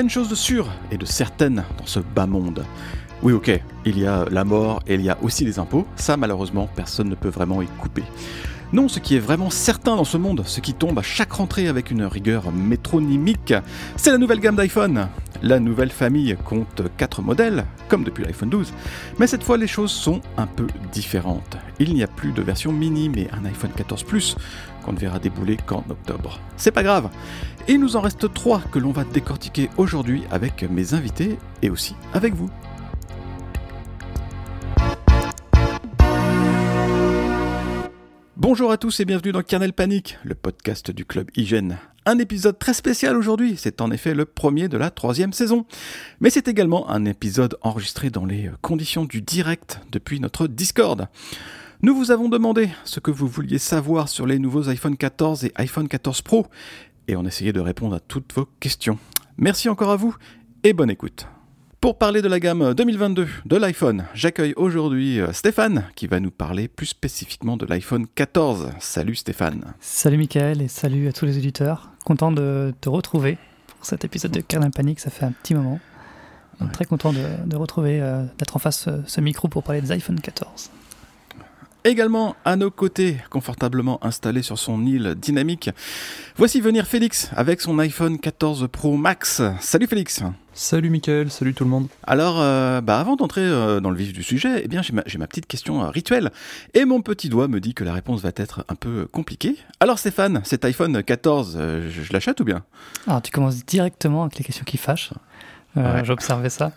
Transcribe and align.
Une 0.00 0.10
chose 0.10 0.28
de 0.28 0.34
sûre 0.34 0.66
et 0.90 0.98
de 0.98 1.06
certaine 1.06 1.62
dans 1.78 1.86
ce 1.86 2.00
bas 2.00 2.26
monde. 2.26 2.64
Oui, 3.22 3.32
ok, 3.32 3.60
il 3.86 3.98
y 3.98 4.04
a 4.04 4.24
la 4.28 4.44
mort 4.44 4.82
et 4.88 4.94
il 4.94 5.02
y 5.02 5.08
a 5.08 5.16
aussi 5.22 5.44
les 5.44 5.60
impôts. 5.60 5.86
Ça, 5.94 6.16
malheureusement, 6.16 6.68
personne 6.74 7.08
ne 7.08 7.14
peut 7.14 7.28
vraiment 7.28 7.62
y 7.62 7.66
couper. 7.66 8.02
Non, 8.72 8.88
ce 8.88 8.98
qui 8.98 9.14
est 9.14 9.20
vraiment 9.20 9.50
certain 9.50 9.94
dans 9.94 10.04
ce 10.04 10.16
monde, 10.16 10.42
ce 10.46 10.60
qui 10.60 10.74
tombe 10.74 10.98
à 10.98 11.02
chaque 11.02 11.32
rentrée 11.32 11.68
avec 11.68 11.92
une 11.92 12.02
rigueur 12.04 12.50
métronymique, 12.50 13.54
c'est 13.94 14.10
la 14.10 14.18
nouvelle 14.18 14.40
gamme 14.40 14.56
d'iPhone. 14.56 15.08
La 15.42 15.60
nouvelle 15.60 15.90
famille 15.90 16.36
compte 16.44 16.82
4 16.96 17.22
modèles, 17.22 17.64
comme 17.88 18.02
depuis 18.02 18.24
l'iPhone 18.24 18.50
12, 18.50 18.72
mais 19.18 19.28
cette 19.28 19.44
fois 19.44 19.58
les 19.58 19.68
choses 19.68 19.92
sont 19.92 20.20
un 20.36 20.46
peu 20.46 20.66
différentes. 20.92 21.56
Il 21.78 21.94
n'y 21.94 22.02
a 22.02 22.08
plus 22.08 22.32
de 22.32 22.42
version 22.42 22.72
mini, 22.72 23.08
mais 23.08 23.28
un 23.30 23.44
iPhone 23.44 23.70
14 23.76 24.02
Plus 24.02 24.36
qu'on 24.84 24.92
ne 24.92 24.98
verra 24.98 25.18
débouler 25.18 25.56
qu'en 25.56 25.84
octobre. 25.88 26.38
C'est 26.56 26.70
pas 26.70 26.82
grave. 26.82 27.08
Il 27.68 27.80
nous 27.80 27.96
en 27.96 28.00
reste 28.00 28.32
3 28.32 28.62
que 28.70 28.78
l'on 28.78 28.92
va 28.92 29.04
décortiquer 29.04 29.70
aujourd'hui 29.76 30.24
avec 30.30 30.62
mes 30.70 30.94
invités 30.94 31.38
et 31.62 31.70
aussi 31.70 31.94
avec 32.12 32.34
vous. 32.34 32.50
Bonjour 38.36 38.70
à 38.70 38.76
tous 38.76 39.00
et 39.00 39.06
bienvenue 39.06 39.32
dans 39.32 39.42
Kernel 39.42 39.72
Panic, 39.72 40.18
le 40.22 40.34
podcast 40.34 40.90
du 40.90 41.06
club 41.06 41.30
Hygiène. 41.34 41.78
Un 42.04 42.18
épisode 42.18 42.58
très 42.58 42.74
spécial 42.74 43.16
aujourd'hui, 43.16 43.54
c'est 43.56 43.80
en 43.80 43.90
effet 43.90 44.12
le 44.12 44.26
premier 44.26 44.68
de 44.68 44.76
la 44.76 44.90
troisième 44.90 45.32
saison. 45.32 45.64
Mais 46.20 46.28
c'est 46.28 46.48
également 46.48 46.90
un 46.90 47.06
épisode 47.06 47.56
enregistré 47.62 48.10
dans 48.10 48.26
les 48.26 48.50
conditions 48.60 49.06
du 49.06 49.22
direct 49.22 49.80
depuis 49.90 50.20
notre 50.20 50.46
Discord. 50.46 51.08
Nous 51.84 51.94
vous 51.94 52.10
avons 52.10 52.30
demandé 52.30 52.70
ce 52.86 52.98
que 52.98 53.10
vous 53.10 53.28
vouliez 53.28 53.58
savoir 53.58 54.08
sur 54.08 54.26
les 54.26 54.38
nouveaux 54.38 54.70
iPhone 54.70 54.96
14 54.96 55.44
et 55.44 55.52
iPhone 55.56 55.86
14 55.86 56.22
Pro, 56.22 56.46
et 57.08 57.14
on 57.14 57.26
essayait 57.26 57.52
de 57.52 57.60
répondre 57.60 57.94
à 57.94 58.00
toutes 58.00 58.32
vos 58.32 58.48
questions. 58.58 58.98
Merci 59.36 59.68
encore 59.68 59.90
à 59.90 59.96
vous, 59.96 60.16
et 60.62 60.72
bonne 60.72 60.88
écoute. 60.88 61.26
Pour 61.82 61.98
parler 61.98 62.22
de 62.22 62.28
la 62.28 62.40
gamme 62.40 62.72
2022 62.72 63.28
de 63.44 63.56
l'iPhone, 63.56 64.06
j'accueille 64.14 64.54
aujourd'hui 64.56 65.20
euh, 65.20 65.34
Stéphane 65.34 65.84
qui 65.94 66.06
va 66.06 66.20
nous 66.20 66.30
parler 66.30 66.68
plus 66.68 66.86
spécifiquement 66.86 67.58
de 67.58 67.66
l'iPhone 67.66 68.06
14. 68.14 68.70
Salut 68.80 69.16
Stéphane. 69.16 69.74
Salut 69.78 70.16
Michael 70.16 70.62
et 70.62 70.68
salut 70.68 71.06
à 71.08 71.12
tous 71.12 71.26
les 71.26 71.36
auditeurs. 71.36 71.90
Content 72.06 72.32
de 72.32 72.72
te 72.80 72.88
retrouver 72.88 73.36
pour 73.66 73.84
cet 73.84 74.06
épisode 74.06 74.30
de 74.30 74.40
Kernel 74.40 74.70
Panic, 74.70 75.00
ça 75.00 75.10
fait 75.10 75.26
un 75.26 75.32
petit 75.32 75.54
moment. 75.54 75.78
Très 76.72 76.86
content 76.86 77.12
de, 77.12 77.56
retrouver, 77.56 78.00
euh, 78.00 78.24
d'être 78.38 78.56
en 78.56 78.58
face 78.58 78.88
de 78.88 78.92
euh, 78.92 79.02
ce 79.04 79.20
micro 79.20 79.48
pour 79.48 79.62
parler 79.62 79.82
des 79.82 79.92
iPhone 79.92 80.18
14. 80.18 80.70
Également 81.86 82.34
à 82.46 82.56
nos 82.56 82.70
côtés, 82.70 83.18
confortablement 83.28 84.02
installé 84.02 84.40
sur 84.40 84.58
son 84.58 84.86
île 84.86 85.14
dynamique, 85.18 85.68
voici 86.34 86.62
venir 86.62 86.86
Félix 86.86 87.28
avec 87.36 87.60
son 87.60 87.78
iPhone 87.78 88.18
14 88.18 88.68
Pro 88.72 88.96
Max. 88.96 89.42
Salut 89.60 89.86
Félix. 89.86 90.22
Salut 90.54 90.88
Mickaël, 90.88 91.30
salut 91.30 91.52
tout 91.52 91.64
le 91.64 91.68
monde. 91.68 91.88
Alors, 92.06 92.40
euh, 92.40 92.80
bah 92.80 92.98
avant 92.98 93.16
d'entrer 93.16 93.42
euh, 93.42 93.80
dans 93.80 93.90
le 93.90 93.98
vif 93.98 94.14
du 94.14 94.22
sujet, 94.22 94.62
eh 94.64 94.68
bien 94.68 94.80
j'ai 94.80 94.94
ma, 94.94 95.02
ma, 95.18 95.26
petite 95.26 95.46
question 95.46 95.84
euh, 95.84 95.90
rituelle. 95.90 96.30
Et 96.72 96.86
mon 96.86 97.02
petit 97.02 97.28
doigt 97.28 97.48
me 97.48 97.60
dit 97.60 97.74
que 97.74 97.84
la 97.84 97.92
réponse 97.92 98.22
va 98.22 98.30
être 98.34 98.64
un 98.70 98.76
peu 98.76 99.06
compliquée. 99.06 99.58
Alors 99.78 99.98
Stéphane, 99.98 100.40
cet 100.44 100.64
iPhone 100.64 101.02
14, 101.02 101.58
je, 101.90 102.12
l'achète 102.14 102.40
ou 102.40 102.44
bien? 102.44 102.62
Alors 103.06 103.20
tu 103.20 103.30
commences 103.30 103.62
directement 103.66 104.22
avec 104.22 104.38
les 104.38 104.44
questions 104.44 104.64
qui 104.64 104.78
fâchent. 104.78 105.12
J'observais 106.04 106.48
ça. 106.48 106.72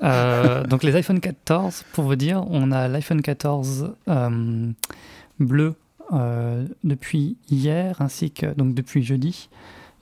Donc 0.00 0.82
les 0.82 0.96
iPhone 0.96 1.20
14, 1.20 1.84
pour 1.92 2.04
vous 2.04 2.16
dire, 2.16 2.44
on 2.48 2.72
a 2.72 2.88
l'iPhone 2.88 3.22
14 3.22 3.94
bleu 5.38 5.74
depuis 6.84 7.36
hier, 7.50 8.00
ainsi 8.00 8.30
que 8.30 8.46
donc 8.54 8.74
depuis 8.74 9.02
jeudi 9.02 9.48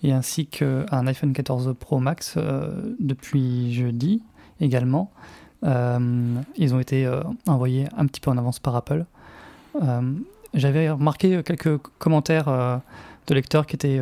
et 0.02 0.12
ainsi 0.12 0.46
qu'un 0.46 1.06
iPhone 1.06 1.32
14 1.32 1.74
Pro 1.78 1.98
Max 1.98 2.34
euh, 2.36 2.94
depuis 3.00 3.72
jeudi 3.74 4.22
également. 4.60 5.10
Euh, 5.64 6.40
ils 6.56 6.74
ont 6.74 6.80
été 6.80 7.04
euh, 7.04 7.22
envoyés 7.46 7.86
un 7.96 8.06
petit 8.06 8.20
peu 8.20 8.30
en 8.30 8.38
avance 8.38 8.58
par 8.60 8.76
Apple. 8.76 9.04
J'avais 10.54 10.90
remarqué 10.90 11.42
quelques 11.44 11.76
commentaires 11.98 12.80
de 13.26 13.34
lecteurs 13.34 13.66
qui 13.66 13.76
étaient 13.76 14.00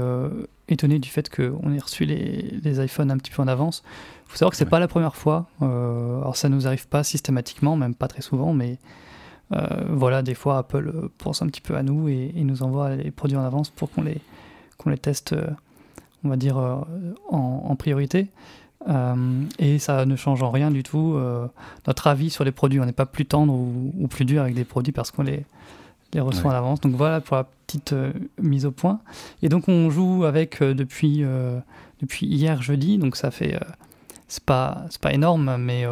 étonnés 0.69 0.99
du 1.01 1.09
fait 1.09 1.29
qu'on 1.29 1.73
ait 1.73 1.79
reçu 1.79 2.07
les, 2.07 2.55
les, 2.63 2.83
iPhones 2.83 3.11
un 3.11 3.19
petit 3.19 3.31
peu 3.31 3.43
en 3.43 3.49
avance. 3.49 3.83
Il 4.27 4.33
faut 4.33 4.37
savoir 4.37 4.51
que 4.51 4.57
c'est 4.57 4.65
n'est 4.65 4.71
pas 4.71 4.81
la 4.81 4.89
première 4.89 5.17
fois. 5.17 5.47
alors 5.61 6.37
ça 6.37 6.49
nous 6.49 6.67
arrive 6.67 6.89
pas 6.89 7.05
systématiquement, 7.05 7.77
même 7.77 7.95
pas 7.95 8.09
très 8.09 8.23
souvent, 8.23 8.53
mais 8.53 8.79
voilà, 9.89 10.23
des 10.23 10.35
fois 10.35 10.59
Apple 10.59 11.11
pense 11.19 11.43
un 11.43 11.47
petit 11.47 11.61
peu 11.61 11.77
à 11.77 11.83
nous 11.83 12.09
et, 12.09 12.33
nous 12.37 12.63
envoie 12.63 12.97
les 12.97 13.11
produits 13.11 13.37
en 13.37 13.45
avance 13.45 13.71
pour 13.71 13.91
qu'on 13.91 14.03
les, 14.03 14.21
qu'on 14.79 14.91
les 14.91 14.99
teste 14.99 15.35
on 16.27 16.29
va 16.29 16.37
dire, 16.37 16.59
euh, 16.59 16.77
en, 17.31 17.75
priorité. 17.77 18.29
Euh, 18.89 19.43
et 19.59 19.79
ça 19.79 20.05
ne 20.07 20.17
change 20.17 20.43
en 20.43 20.51
rien 20.51 20.71
du 20.71 20.83
tout 20.83 21.15
euh, 21.15 21.47
notre 21.87 22.07
avis 22.07 22.31
sur 22.31 22.45
les 22.45 22.53
produits. 22.53 22.81
On 22.81 22.85
n'est 22.85 22.93
pas 22.93 23.07
plus 23.07 23.27
tendre 23.27 23.53
ou, 23.53 24.07
plus 24.09 24.25
dur 24.25 24.43
avec 24.43 24.55
des 24.55 24.65
produits 24.65 24.93
parce 24.93 25.11
qu'on 25.11 25.23
les, 25.23 25.45
les 26.13 26.21
reçoit 26.21 26.51
à 26.51 26.55
l'avance. 26.55 26.81
Donc 26.81 26.95
voilà 26.95 27.21
pour 27.21 27.37
la 27.37 27.45
petite 27.67 27.95
mise 28.41 28.67
au 28.67 28.71
point. 28.71 29.01
Et 29.43 29.49
donc 29.49 29.69
on 29.69 29.91
joue 29.91 30.25
avec 30.25 30.63
depuis, 30.63 31.25
depuis 32.01 32.27
hier 32.27 32.63
jeudi, 32.63 32.99
donc 32.99 33.17
ça 33.17 33.31
fait. 33.31 33.59
C'est 34.29 34.45
pas, 34.45 34.85
pas 35.01 35.13
énorme, 35.13 35.57
mais 35.59 35.85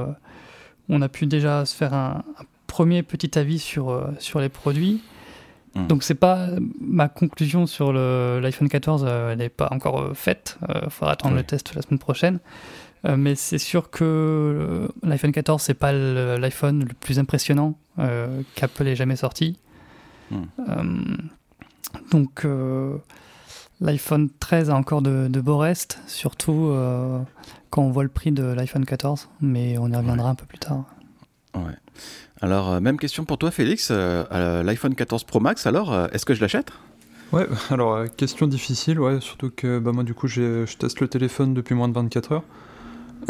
on 0.89 1.03
a 1.03 1.09
pu 1.09 1.27
déjà 1.27 1.65
se 1.65 1.75
faire 1.75 1.95
un, 1.95 2.23
un 2.39 2.45
premier 2.67 3.03
petit 3.03 3.39
avis 3.39 3.59
sur, 3.59 4.09
sur 4.19 4.41
les 4.41 4.49
produits. 4.49 5.03
Hmm. 5.75 5.89
Donc 5.89 6.05
c'est 6.05 6.15
pas 6.15 6.49
ma 6.81 7.09
conclusion 7.09 7.67
sur 7.67 7.93
l'iPhone 7.93 8.69
14, 8.69 9.05
euh, 9.07 9.33
elle 9.33 9.39
n'est 9.39 9.49
pas 9.49 9.69
encore 9.73 10.01
euh, 10.01 10.15
faite. 10.15 10.59
Il 10.69 10.77
euh, 10.77 10.91
faudra 10.91 11.13
attendre 11.13 11.35
le 11.35 11.43
test 11.43 11.75
la 11.75 11.83
semaine 11.83 11.99
prochaine. 11.99 12.39
mais 13.05 13.35
c'est 13.35 13.59
sûr 13.59 13.91
que 13.91 14.89
l'iPhone 15.03 15.33
14 15.33 15.61
c'est 15.61 15.75
pas 15.75 15.93
l'iPhone 15.93 16.85
le 16.89 16.95
plus 16.95 17.19
impressionnant 17.19 17.75
qu'Apple 18.55 18.89
ait 18.89 18.97
jamais 18.97 19.17
sorti. 19.17 19.59
Hmm. 20.31 20.47
donc 22.11 22.47
l'iPhone 23.81 24.31
13 24.41 24.71
a 24.71 24.75
encore 24.75 25.03
de, 25.03 25.41
beaux 25.41 25.59
restes, 25.59 26.01
surtout 26.07 26.75
quand 27.75 27.83
on 27.83 27.91
voit 27.91 28.05
le 28.05 28.09
prix 28.09 28.31
de 28.31 28.45
l'iPhone 28.45 28.85
14, 28.85 29.29
mais 29.41 29.79
on 29.79 29.89
y 29.89 29.97
reviendra 29.97 30.31
un 30.31 30.37
peu 30.37 30.47
plus 30.47 30.61
tard. 30.61 30.85
Ouais. 31.57 31.75
Alors, 32.41 32.71
euh, 32.71 32.79
même 32.79 32.99
question 32.99 33.25
pour 33.25 33.37
toi, 33.37 33.51
Félix. 33.51 33.89
Euh, 33.91 34.63
L'iPhone 34.63 34.95
14 34.95 35.25
Pro 35.25 35.41
Max, 35.41 35.67
alors, 35.67 35.93
euh, 35.93 36.07
est-ce 36.13 36.25
que 36.25 36.35
je 36.35 36.41
l'achète? 36.41 36.71
Ouais, 37.33 37.49
alors, 37.71 38.05
question 38.17 38.47
difficile, 38.47 39.01
ouais, 39.01 39.21
surtout 39.21 39.51
que 39.51 39.81
bah, 39.81 39.91
moi, 39.91 40.05
du 40.05 40.15
coup, 40.15 40.29
je 40.29 40.73
teste 40.77 41.01
le 41.01 41.09
téléphone 41.09 41.53
depuis 41.53 41.75
moins 41.75 41.89
de 41.89 41.95
24 41.95 42.33
heures. 42.33 42.45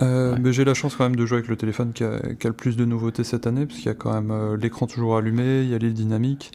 Mais 0.02 0.52
j'ai 0.52 0.66
la 0.66 0.74
chance 0.74 0.94
quand 0.94 1.04
même 1.04 1.16
de 1.16 1.24
jouer 1.24 1.38
avec 1.38 1.48
le 1.48 1.56
téléphone 1.56 1.94
qui 1.94 2.04
a, 2.04 2.18
le 2.44 2.52
plus 2.52 2.76
de 2.76 2.84
nouveautés 2.84 3.24
cette 3.24 3.46
année, 3.46 3.64
parce 3.64 3.78
qu'il 3.78 3.86
y 3.86 3.92
a 3.92 3.94
quand 3.94 4.12
même 4.12 4.56
l'écran 4.56 4.86
toujours 4.86 5.16
allumé, 5.16 5.62
il 5.62 5.70
y 5.70 5.74
a 5.74 5.78
l'île 5.78 5.94
dynamique. 5.94 6.52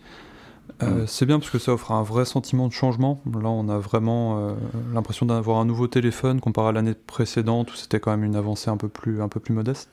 Mm. 0.81 1.07
C'est 1.07 1.25
bien 1.25 1.39
parce 1.39 1.51
que 1.51 1.59
ça 1.59 1.73
offre 1.73 1.91
un 1.91 2.03
vrai 2.03 2.25
sentiment 2.25 2.67
de 2.67 2.73
changement. 2.73 3.21
Là, 3.25 3.49
on 3.49 3.67
a 3.69 3.77
vraiment 3.77 4.55
l'impression 4.93 5.25
d'avoir 5.25 5.57
un 5.57 5.65
nouveau 5.65 5.87
téléphone 5.87 6.39
comparé 6.39 6.69
à 6.69 6.71
l'année 6.71 6.93
précédente 6.93 7.71
où 7.71 7.75
c'était 7.75 7.99
quand 7.99 8.11
même 8.11 8.23
une 8.23 8.35
avancée 8.35 8.69
un 8.69 8.77
peu 8.77 8.87
plus, 8.87 9.21
un 9.21 9.27
peu 9.27 9.39
plus 9.39 9.53
modeste. 9.53 9.89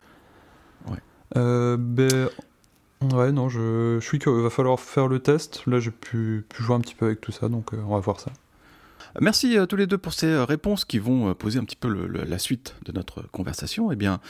Ouais. 0.89 0.99
Ben, 1.35 2.29
Ouais, 3.03 3.31
non, 3.31 3.49
je, 3.49 3.99
je 4.01 4.07
suis 4.07 4.19
qu'il 4.19 4.33
va 4.33 4.51
falloir 4.51 4.81
faire 4.81 5.07
le 5.07 5.21
test. 5.21 5.67
Là, 5.67 5.81
j'ai 5.81 5.91
pu, 5.91 6.45
pu, 6.49 6.63
jouer 6.63 6.77
un 6.77 6.81
petit 6.81 6.95
peu 6.95 7.07
avec 7.07 7.21
tout 7.21 7.33
ça, 7.33 7.49
donc 7.49 7.75
euh, 7.75 7.79
on 7.87 7.95
va 7.95 8.01
voir 8.01 8.21
ça. 8.21 8.31
Merci 9.21 9.57
à 9.57 9.67
tous 9.67 9.77
les 9.77 9.87
deux 9.87 9.99
pour 9.99 10.13
ces 10.13 10.27
euh, 10.27 10.45
réponses 10.45 10.85
qui 10.85 10.99
vont 10.99 11.31
euh, 11.31 11.35
poser 11.35 11.59
un 11.59 11.65
petit 11.65 11.77
peu 11.77 11.89
la 11.89 12.39
suite 12.39 12.75
de 12.85 12.93
notre 12.93 13.23
conversation. 13.31 13.91
Eh 13.93 13.97
bien, 13.97 14.21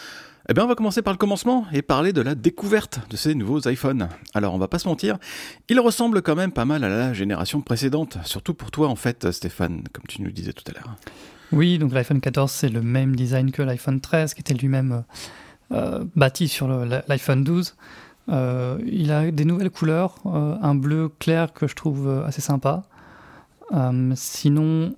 eh 0.49 0.55
bien, 0.55 0.64
on 0.64 0.69
va 0.69 0.75
commencer 0.75 1.02
par 1.02 1.12
le 1.12 1.19
commencement 1.19 1.67
et 1.73 1.82
parler 1.82 2.12
de 2.12 2.20
la 2.20 2.34
découverte 2.34 3.00
de 3.11 3.17
ces 3.17 3.34
nouveaux 3.34 3.61
iPhones. 3.69 4.08
Alors, 4.34 4.55
on 4.55 4.58
va 4.58 4.69
pas 4.69 4.78
se 4.78 4.88
mentir, 4.88 5.19
ils 5.69 5.81
ressemblent 5.81 6.23
quand 6.23 6.37
même 6.37 6.52
pas 6.52 6.64
mal 6.64 6.84
à 6.84 6.88
la 6.88 7.12
génération 7.12 7.61
précédente, 7.61 8.19
surtout 8.25 8.55
pour 8.55 8.70
toi 8.70 8.88
en 8.88 8.96
fait, 8.96 9.31
Stéphane, 9.32 9.82
comme 9.93 10.05
tu 10.08 10.23
nous 10.23 10.31
disais 10.31 10.52
tout 10.52 10.64
à 10.69 10.73
l'heure. 10.73 10.96
Oui, 11.52 11.79
donc 11.79 11.93
l'iPhone 11.93 12.20
14, 12.20 12.50
c'est 12.50 12.69
le 12.69 12.82
même 12.82 13.17
design 13.17 13.50
que 13.50 13.62
l'iPhone 13.62 14.00
13, 14.00 14.34
qui 14.34 14.40
était 14.40 14.55
lui-même 14.55 15.05
bâti 16.14 16.49
sur 16.49 16.69
l'iPhone 16.69 17.43
12. 17.43 17.75
Euh, 18.29 18.79
il 18.87 19.12
a 19.12 19.31
des 19.31 19.44
nouvelles 19.44 19.70
couleurs, 19.70 20.17
euh, 20.26 20.56
un 20.61 20.75
bleu 20.75 21.08
clair 21.08 21.52
que 21.52 21.67
je 21.67 21.75
trouve 21.75 22.08
euh, 22.08 22.26
assez 22.26 22.40
sympa. 22.40 22.84
Sinon, 24.15 24.95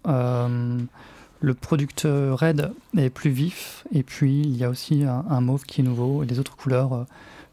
le 1.41 1.55
product 1.55 2.03
red 2.05 2.73
est 2.97 3.11
plus 3.11 3.31
vif, 3.31 3.87
et 3.93 4.03
puis 4.03 4.41
il 4.41 4.56
y 4.56 4.65
a 4.65 4.70
aussi 4.70 5.05
un, 5.05 5.41
mauve 5.41 5.65
qui 5.65 5.81
est 5.81 5.85
nouveau, 5.85 6.23
et 6.23 6.26
les 6.26 6.38
autres 6.38 6.56
couleurs, 6.56 7.06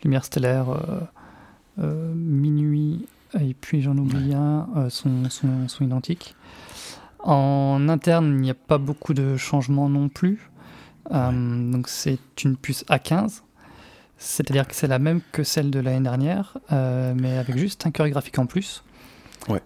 lumière 0.04 0.26
stellaire, 0.26 0.66
minuit, 1.78 3.08
et 3.40 3.54
puis 3.54 3.82
j'en 3.82 3.98
oublie 3.98 4.34
un, 4.34 4.90
sont, 4.90 5.30
sont, 5.30 5.68
sont, 5.68 5.84
identiques. 5.84 6.36
En 7.20 7.90
interne, 7.90 8.36
il 8.36 8.42
n'y 8.42 8.52
a 8.52 8.56
pas 8.56 8.78
beaucoup 8.78 9.14
de 9.14 9.38
changements 9.38 9.90
non 9.90 10.10
plus. 10.10 10.50
donc 11.12 11.88
c'est 11.88 12.44
une 12.44 12.58
puce 12.58 12.84
A15 12.86 13.42
c'est-à-dire 14.18 14.68
que 14.68 14.76
c'est 14.76 14.88
la 14.88 15.00
même 15.00 15.22
que 15.32 15.44
celle 15.44 15.72
de 15.72 15.80
l'année 15.80 16.04
dernière, 16.04 16.58
euh, 16.72 17.14
mais 17.16 17.38
avec 17.38 17.58
juste 17.58 17.86
un 17.86 17.92
cœur 17.92 18.08
graphique 18.10 18.40
en 18.40 18.46
plus. 18.46 18.84
Ouais, 19.50 19.62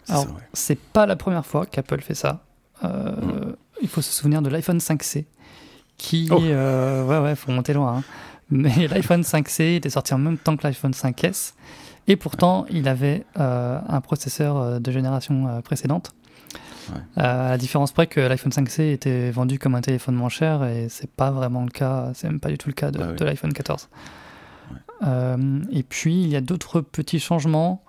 c'est 0.54 0.80
pas 0.80 1.06
la 1.06 1.16
première 1.16 1.46
fois 1.46 1.66
qu'Apple 1.66 2.02
fait 2.02 2.16
ça. 2.16 2.44
Euh, 2.84 3.12
mm. 3.12 3.56
Il 3.82 3.88
faut 3.88 4.02
se 4.02 4.12
souvenir 4.12 4.42
de 4.42 4.50
l'iPhone 4.50 4.80
5C, 4.80 5.26
qui, 5.98 6.28
oh. 6.32 6.40
ouais, 6.40 7.20
ouais, 7.20 7.36
faut 7.36 7.52
monter 7.52 7.74
loin. 7.74 7.98
Hein. 7.98 8.04
Mais 8.50 8.88
l'iPhone 8.88 9.22
5C 9.22 9.76
était 9.76 9.90
sorti 9.90 10.14
en 10.14 10.18
même 10.18 10.38
temps 10.38 10.58
que 10.58 10.64
l'iPhone 10.64 10.92
5S. 10.92 11.54
Et 12.08 12.16
pourtant, 12.16 12.66
il 12.72 12.88
avait 12.88 13.26
un 13.36 14.02
processeur 14.02 14.82
de 14.82 14.92
génération 14.92 15.62
précédente. 15.62 16.16
à 17.16 17.50
la 17.50 17.58
différence 17.60 17.92
près 17.92 18.08
que 18.08 18.20
l'iPhone 18.20 18.52
5C 18.52 18.92
était 18.92 19.30
vendu 19.30 19.60
comme 19.60 19.76
un 19.76 19.82
téléphone 19.82 20.16
moins 20.16 20.30
cher 20.30 20.64
et 20.64 20.90
c'est 20.90 21.12
pas 21.12 21.30
vraiment 21.30 21.62
le 21.62 21.70
cas, 21.70 22.10
c'est 22.16 22.28
même 22.28 22.40
pas 22.40 22.50
du 22.50 22.58
tout 22.58 22.68
le 22.68 22.74
cas 22.74 22.90
de, 22.90 23.00
ah 23.00 23.24
l'iPhone 23.24 23.54
14. 23.54 23.90
et 25.72 25.84
puis 25.84 26.24
il 26.24 26.30
y 26.30 26.36
a 26.36 26.42
d'autres 26.42 26.82
petits 26.82 27.20
changements. 27.20 27.84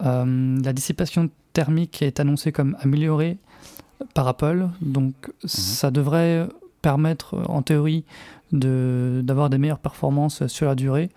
La 0.00 0.72
dissipation 0.72 1.30
thermique 1.52 2.02
est 2.02 2.20
annoncée 2.20 2.52
comme 2.52 2.76
améliorée 2.80 3.36
par 4.14 4.28
Apple. 4.28 4.68
Donc 4.80 5.14
mhm. 5.26 5.32
ça 5.48 5.90
devrait 5.90 6.48
permettre 6.82 7.34
en 7.48 7.62
théorie 7.62 8.04
d'avoir 8.52 9.50
des 9.50 9.58
meilleures 9.58 9.78
performances 9.78 10.46
sur 10.46 10.66
la 10.66 10.74
durée. 10.74 11.10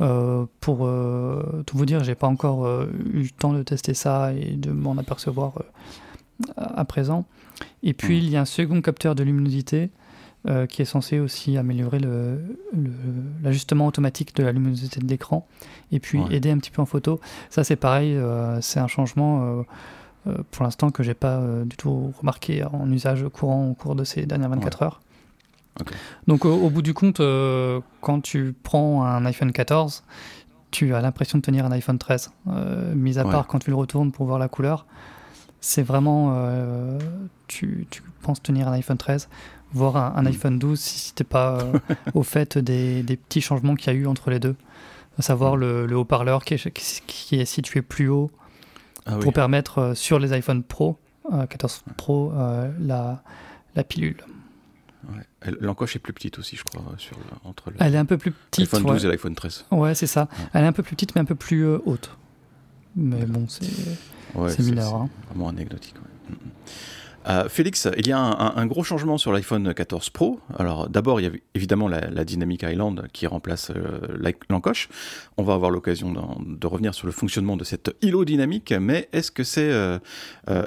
Euh, 0.00 0.46
pour 0.60 0.86
euh, 0.86 1.62
tout 1.66 1.78
vous 1.78 1.86
dire, 1.86 2.02
j'ai 2.02 2.16
pas 2.16 2.26
encore 2.26 2.66
euh, 2.66 2.86
eu 3.12 3.22
le 3.22 3.30
temps 3.30 3.52
de 3.52 3.62
tester 3.62 3.94
ça 3.94 4.32
et 4.32 4.56
de 4.56 4.72
m'en 4.72 4.98
apercevoir 4.98 5.52
à 6.56 6.84
présent. 6.84 7.24
Et 7.84 7.94
puis 7.94 8.16
mhm. 8.16 8.24
il 8.24 8.30
y 8.30 8.36
a 8.36 8.40
un 8.40 8.46
second 8.46 8.80
capteur 8.82 9.14
de 9.14 9.22
luminosité 9.22 9.90
qui 10.68 10.82
est 10.82 10.86
censé 10.86 11.20
aussi 11.20 11.56
améliorer 11.56 11.98
l'ajustement 13.42 13.84
le, 13.84 13.88
automatique 13.88 14.36
de 14.36 14.42
la 14.42 14.52
luminosité 14.52 15.00
de 15.00 15.06
l'écran 15.06 15.46
et 15.90 16.00
puis 16.00 16.20
aider 16.30 16.50
un 16.50 16.58
petit 16.58 16.70
peu 16.70 16.82
en 16.82 16.86
photo. 16.86 17.18
Ça 17.50 17.64
c'est 17.64 17.76
pareil, 17.76 18.18
c'est 18.60 18.80
un 18.80 18.88
changement 18.88 19.64
euh, 20.26 20.38
pour 20.50 20.64
l'instant 20.64 20.90
que 20.90 21.02
j'ai 21.02 21.14
pas 21.14 21.36
euh, 21.36 21.64
du 21.64 21.76
tout 21.76 22.12
remarqué 22.18 22.64
en 22.64 22.90
usage 22.90 23.26
courant 23.28 23.68
au 23.68 23.74
cours 23.74 23.94
de 23.94 24.04
ces 24.04 24.24
dernières 24.26 24.48
24 24.50 24.82
heures. 24.82 25.00
Donc 26.28 26.44
au, 26.44 26.70
bout 26.70 26.82
du 26.82 26.94
compte, 26.94 27.18
euh, 27.18 27.80
quand 28.00 28.20
tu 28.20 28.54
prends 28.62 29.04
un 29.04 29.26
iPhone 29.26 29.50
14, 29.50 30.04
tu 30.70 30.94
as 30.94 31.00
l'impression 31.00 31.38
de 31.38 31.42
tenir 31.42 31.66
un 31.66 31.72
iPhone 31.72 31.98
13. 31.98 32.32
mis 32.94 33.18
à 33.18 33.24
part 33.24 33.46
quand 33.48 33.58
tu 33.58 33.70
le 33.70 33.76
retournes 33.76 34.12
pour 34.12 34.26
voir 34.26 34.38
la 34.38 34.48
couleur, 34.48 34.86
c'est 35.60 35.82
vraiment. 35.82 36.32
tu, 37.48 37.86
tu, 37.90 38.02
penses 38.22 38.40
tenir 38.40 38.68
un 38.68 38.72
iPhone 38.72 38.96
13, 38.96 39.28
voir 39.74 39.96
un, 39.96 40.22
hmm. 40.22 40.26
iPhone 40.26 40.58
12 40.58 40.80
si 40.80 41.14
tu 41.14 41.22
n'es 41.22 41.28
pas 41.28 41.66
au 42.14 42.22
fait 42.22 42.58
des, 42.58 43.02
des, 43.02 43.16
petits 43.16 43.40
changements 43.40 43.74
qu'il 43.74 43.92
y 43.92 43.96
a 43.96 43.98
eu 43.98 44.06
entre 44.06 44.30
les 44.30 44.38
deux. 44.38 44.56
À 45.18 45.22
savoir 45.22 45.56
hmm. 45.56 45.60
le, 45.60 45.86
le 45.86 45.96
haut-parleur 45.96 46.44
qui, 46.44 46.56
qui, 47.06 47.36
est 47.36 47.44
situé 47.44 47.82
plus 47.82 48.08
haut 48.08 48.30
ah 49.06 49.16
pour 49.18 49.32
permettre 49.32 49.78
euh, 49.78 49.94
sur 49.94 50.18
les 50.18 50.32
iPhone 50.32 50.62
Pro, 50.62 50.98
14 51.30 51.84
euh, 51.86 51.92
Pro, 51.96 52.32
euh, 52.32 52.72
la, 52.80 53.22
la 53.74 53.84
pilule. 53.84 54.16
L'encoche 55.60 55.96
est 55.96 55.98
plus 55.98 56.14
petite 56.14 56.38
aussi, 56.38 56.56
je 56.56 56.64
crois, 56.64 56.82
sur 56.96 57.18
entre 57.44 57.70
Elle 57.78 57.94
est 57.94 57.98
un 57.98 58.06
peu 58.06 58.16
plus 58.16 58.30
petite. 58.30 58.72
L'iPhone 58.72 58.94
12 58.94 59.04
et 59.04 59.08
l'iPhone 59.08 59.34
13. 59.34 59.66
Ouais, 59.72 59.94
c'est 59.94 60.06
ça. 60.06 60.28
Elle 60.54 60.64
est 60.64 60.66
un 60.66 60.72
peu 60.72 60.82
plus 60.82 60.96
petite, 60.96 61.14
mais 61.14 61.20
un 61.20 61.26
peu 61.26 61.34
plus 61.34 61.66
haute. 61.66 62.16
Mais 62.96 63.26
bon, 63.26 63.46
c'est 63.48 64.58
mineur. 64.60 64.94
Hein. 64.94 65.10
Vraiment 65.28 65.48
anecdotique. 65.48 65.96
Mm, 66.30 66.32
mm. 66.32 66.36
Euh, 67.26 67.48
Félix, 67.48 67.88
il 67.96 68.06
y 68.06 68.12
a 68.12 68.18
un, 68.18 68.66
gros 68.66 68.84
changement 68.84 69.18
sur 69.18 69.32
l'iPhone 69.32 69.72
14 69.72 70.10
Pro. 70.10 70.40
Alors 70.58 70.88
d'abord, 70.88 71.20
il 71.20 71.24
y 71.24 71.26
a 71.26 71.32
évidemment 71.54 71.88
la, 71.88 72.24
Dynamic 72.24 72.62
Island 72.62 73.08
qui 73.12 73.26
remplace 73.26 73.70
euh, 73.70 74.32
l'encoche. 74.48 74.88
On 75.36 75.42
va 75.42 75.54
avoir 75.54 75.70
l'occasion 75.70 76.12
de, 76.12 76.66
revenir 76.66 76.94
sur 76.94 77.06
le 77.06 77.12
fonctionnement 77.12 77.56
de 77.56 77.64
cette 77.64 77.94
îlot 78.02 78.24
dynamique, 78.24 78.72
mais 78.72 79.08
est-ce 79.12 79.30
que 79.30 79.44
c'est 79.44 79.70
euh, 79.70 79.98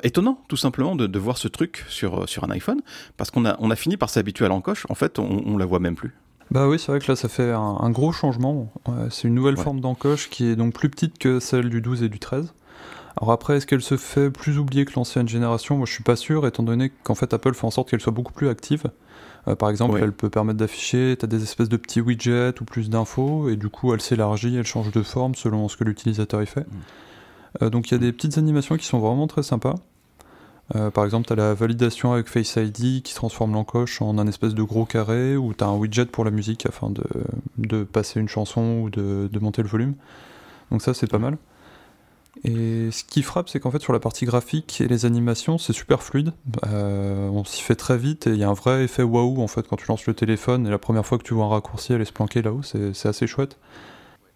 étonnant 0.04 0.42
tout 0.48 0.57
simplement 0.57 0.95
de, 0.95 1.19
voir 1.19 1.38
ce 1.38 1.48
truc 1.48 1.86
sur, 1.89 2.27
sur 2.30 2.44
un 2.44 2.51
iPhone? 2.51 2.81
Parce 3.18 3.31
qu'on 3.31 3.45
a, 3.45 3.56
on 3.59 3.71
a 3.71 3.75
fini 3.75 3.98
par 3.98 4.09
s'habituer 4.09 4.45
à 4.45 4.50
l'encoche, 4.50 4.86
en 4.89 4.95
fait 4.95 5.19
on, 5.19 5.44
on 5.45 5.57
la 5.57 5.65
voit 5.65 5.80
même 5.80 5.95
plus. 5.95 6.13
Bah 6.50 6.68
oui, 6.68 6.80
c'est 6.80 6.92
vrai 6.92 7.00
que 7.00 7.12
là 7.12 7.15
ça 7.15 7.27
fait 7.27 7.51
un, 7.51 7.89
gros 7.89 8.12
changement. 8.12 8.71
c'est 9.09 9.27
une 9.27 9.36
nouvelle 9.36 9.57
forme 9.57 9.81
d'encoche 9.81 10.30
qui 10.30 10.45
est 10.45 10.56
donc 10.56 10.74
plus 10.74 10.89
petite 10.89 11.18
que 11.18 11.39
celle 11.39 11.69
du 11.69 11.81
12 11.81 12.04
et 12.04 12.09
du 12.09 12.19
13. 12.19 12.54
Alors 13.19 13.31
après, 13.31 13.58
est-ce 13.58 13.66
qu'elle 13.66 13.81
se 13.81 13.98
fait 13.98 14.30
plus 14.30 14.60
oublier 14.60 14.86
que 14.86 14.94
l'ancienne 14.96 15.28
génération? 15.28 15.78
Moi, 15.78 15.88
je 15.88 15.94
suis 15.94 16.04
pas 16.04 16.16
sûr, 16.16 16.46
étant 16.46 16.64
donné 16.64 16.92
qu'en 17.04 17.16
fait, 17.16 17.34
Apple 17.34 17.54
fait 17.56 17.66
en 17.66 17.72
sorte 17.72 17.90
qu'elle 17.90 18.02
soit 18.02 18.14
beaucoup 18.14 18.34
plus 18.34 18.48
active. 18.48 18.84
Euh, 19.48 19.56
par 19.56 19.69
exemple, 19.69 20.00
elle 20.02 20.12
peut 20.12 20.30
permettre 20.30 20.60
d'afficher, 20.60 21.16
tu 21.18 21.25
as 21.25 21.28
des 21.28 21.42
espèces 21.42 21.69
de 21.69 21.78
petits 21.78 22.02
widgets 22.02 22.62
ou 22.62 22.66
plus 22.66 22.90
d'infos, 22.90 23.50
et 23.50 23.56
du 23.56 23.69
coup, 23.69 23.94
elle 23.94 24.02
s'élargit, 24.02 24.56
elle 24.56 24.66
change 24.66 24.92
de 24.92 25.02
forme 25.02 25.34
selon 25.34 25.68
ce 25.68 25.78
que 25.78 25.84
l'utilisateur 25.84 26.44
y 26.44 26.46
fait. 26.46 26.62
Mm. 26.62 27.64
Euh, 27.64 27.69
donc, 27.72 27.90
il 27.90 27.94
y 27.94 27.96
a 27.96 28.00
des 28.00 28.12
petites 28.12 28.38
animations 28.38 28.78
qui 28.78 28.86
sont 28.86 29.00
vraiment 29.00 29.25
très 29.25 29.44
sympas. 29.44 29.75
Euh, 30.75 30.92
par 30.92 31.06
exemple, 31.06 31.25
tu 31.25 31.34
as 31.34 31.38
la 31.38 31.54
validation 31.56 32.14
avec 32.14 32.28
Face 32.28 32.58
ID 32.58 33.02
qui 33.02 33.16
transforme 33.16 33.54
l'encoche 33.54 34.00
en 34.02 34.19
un 34.19 34.28
espèce 34.28 34.54
de 34.54 34.62
gros 34.62 34.86
carré, 34.86 35.38
ou 35.38 35.56
tu 35.56 35.64
as 35.64 35.68
un 35.68 35.75
widget 35.75 36.06
pour 36.06 36.24
la 36.24 36.31
musique 36.31 36.68
afin 36.68 36.92
de, 36.92 37.04
de 37.58 37.84
passer 37.84 38.19
une 38.19 38.30
chanson 38.30 38.81
ou 38.84 38.90
de, 38.92 39.28
de 39.31 39.40
monter 39.40 39.64
le 39.64 39.69
volume. 39.69 39.96
Donc 40.69 40.84
ça, 40.84 40.94
c'est 40.94 41.08
pas 41.08 41.19
mal. 41.19 41.38
Et 42.44 42.92
ce 42.92 43.04
qui 43.04 43.24
frappe, 43.24 43.50
c'est 43.50 43.60
qu'en 43.60 43.72
fait, 43.72 43.81
sur 43.81 43.94
la 43.94 44.00
partie 44.00 44.25
graphique 44.25 44.81
et 44.81 44.88
les 44.88 45.06
animations, 45.06 45.57
c'est 45.57 45.74
super 45.74 46.04
fluide. 46.04 46.34
Euh, 46.68 47.28
on 47.30 47.44
s'y 47.44 47.62
fait 47.62 47.75
très 47.75 47.98
vite 47.98 48.28
et 48.28 48.31
il 48.31 48.38
y 48.38 48.44
a 48.44 48.50
un 48.50 48.54
vrai 48.54 48.84
effet 48.84 49.04
waouh 49.04 49.42
en 49.42 49.48
fait 49.48 49.68
quand 49.68 49.78
tu 49.78 49.88
lances 49.88 50.06
le 50.06 50.13
téléphone 50.13 50.68
et 50.68 50.69
la 50.69 50.78
première 50.78 51.06
fois 51.06 51.18
que 51.18 51.24
tu 51.24 51.34
vois 51.34 51.45
un 51.45 51.50
raccourci 51.50 51.94
aller 51.94 52.06
se 52.06 52.13
planquer 52.13 52.42
là-haut, 52.42 52.62
c'est 52.63 53.06
assez 53.06 53.28
chouette. 53.28 53.57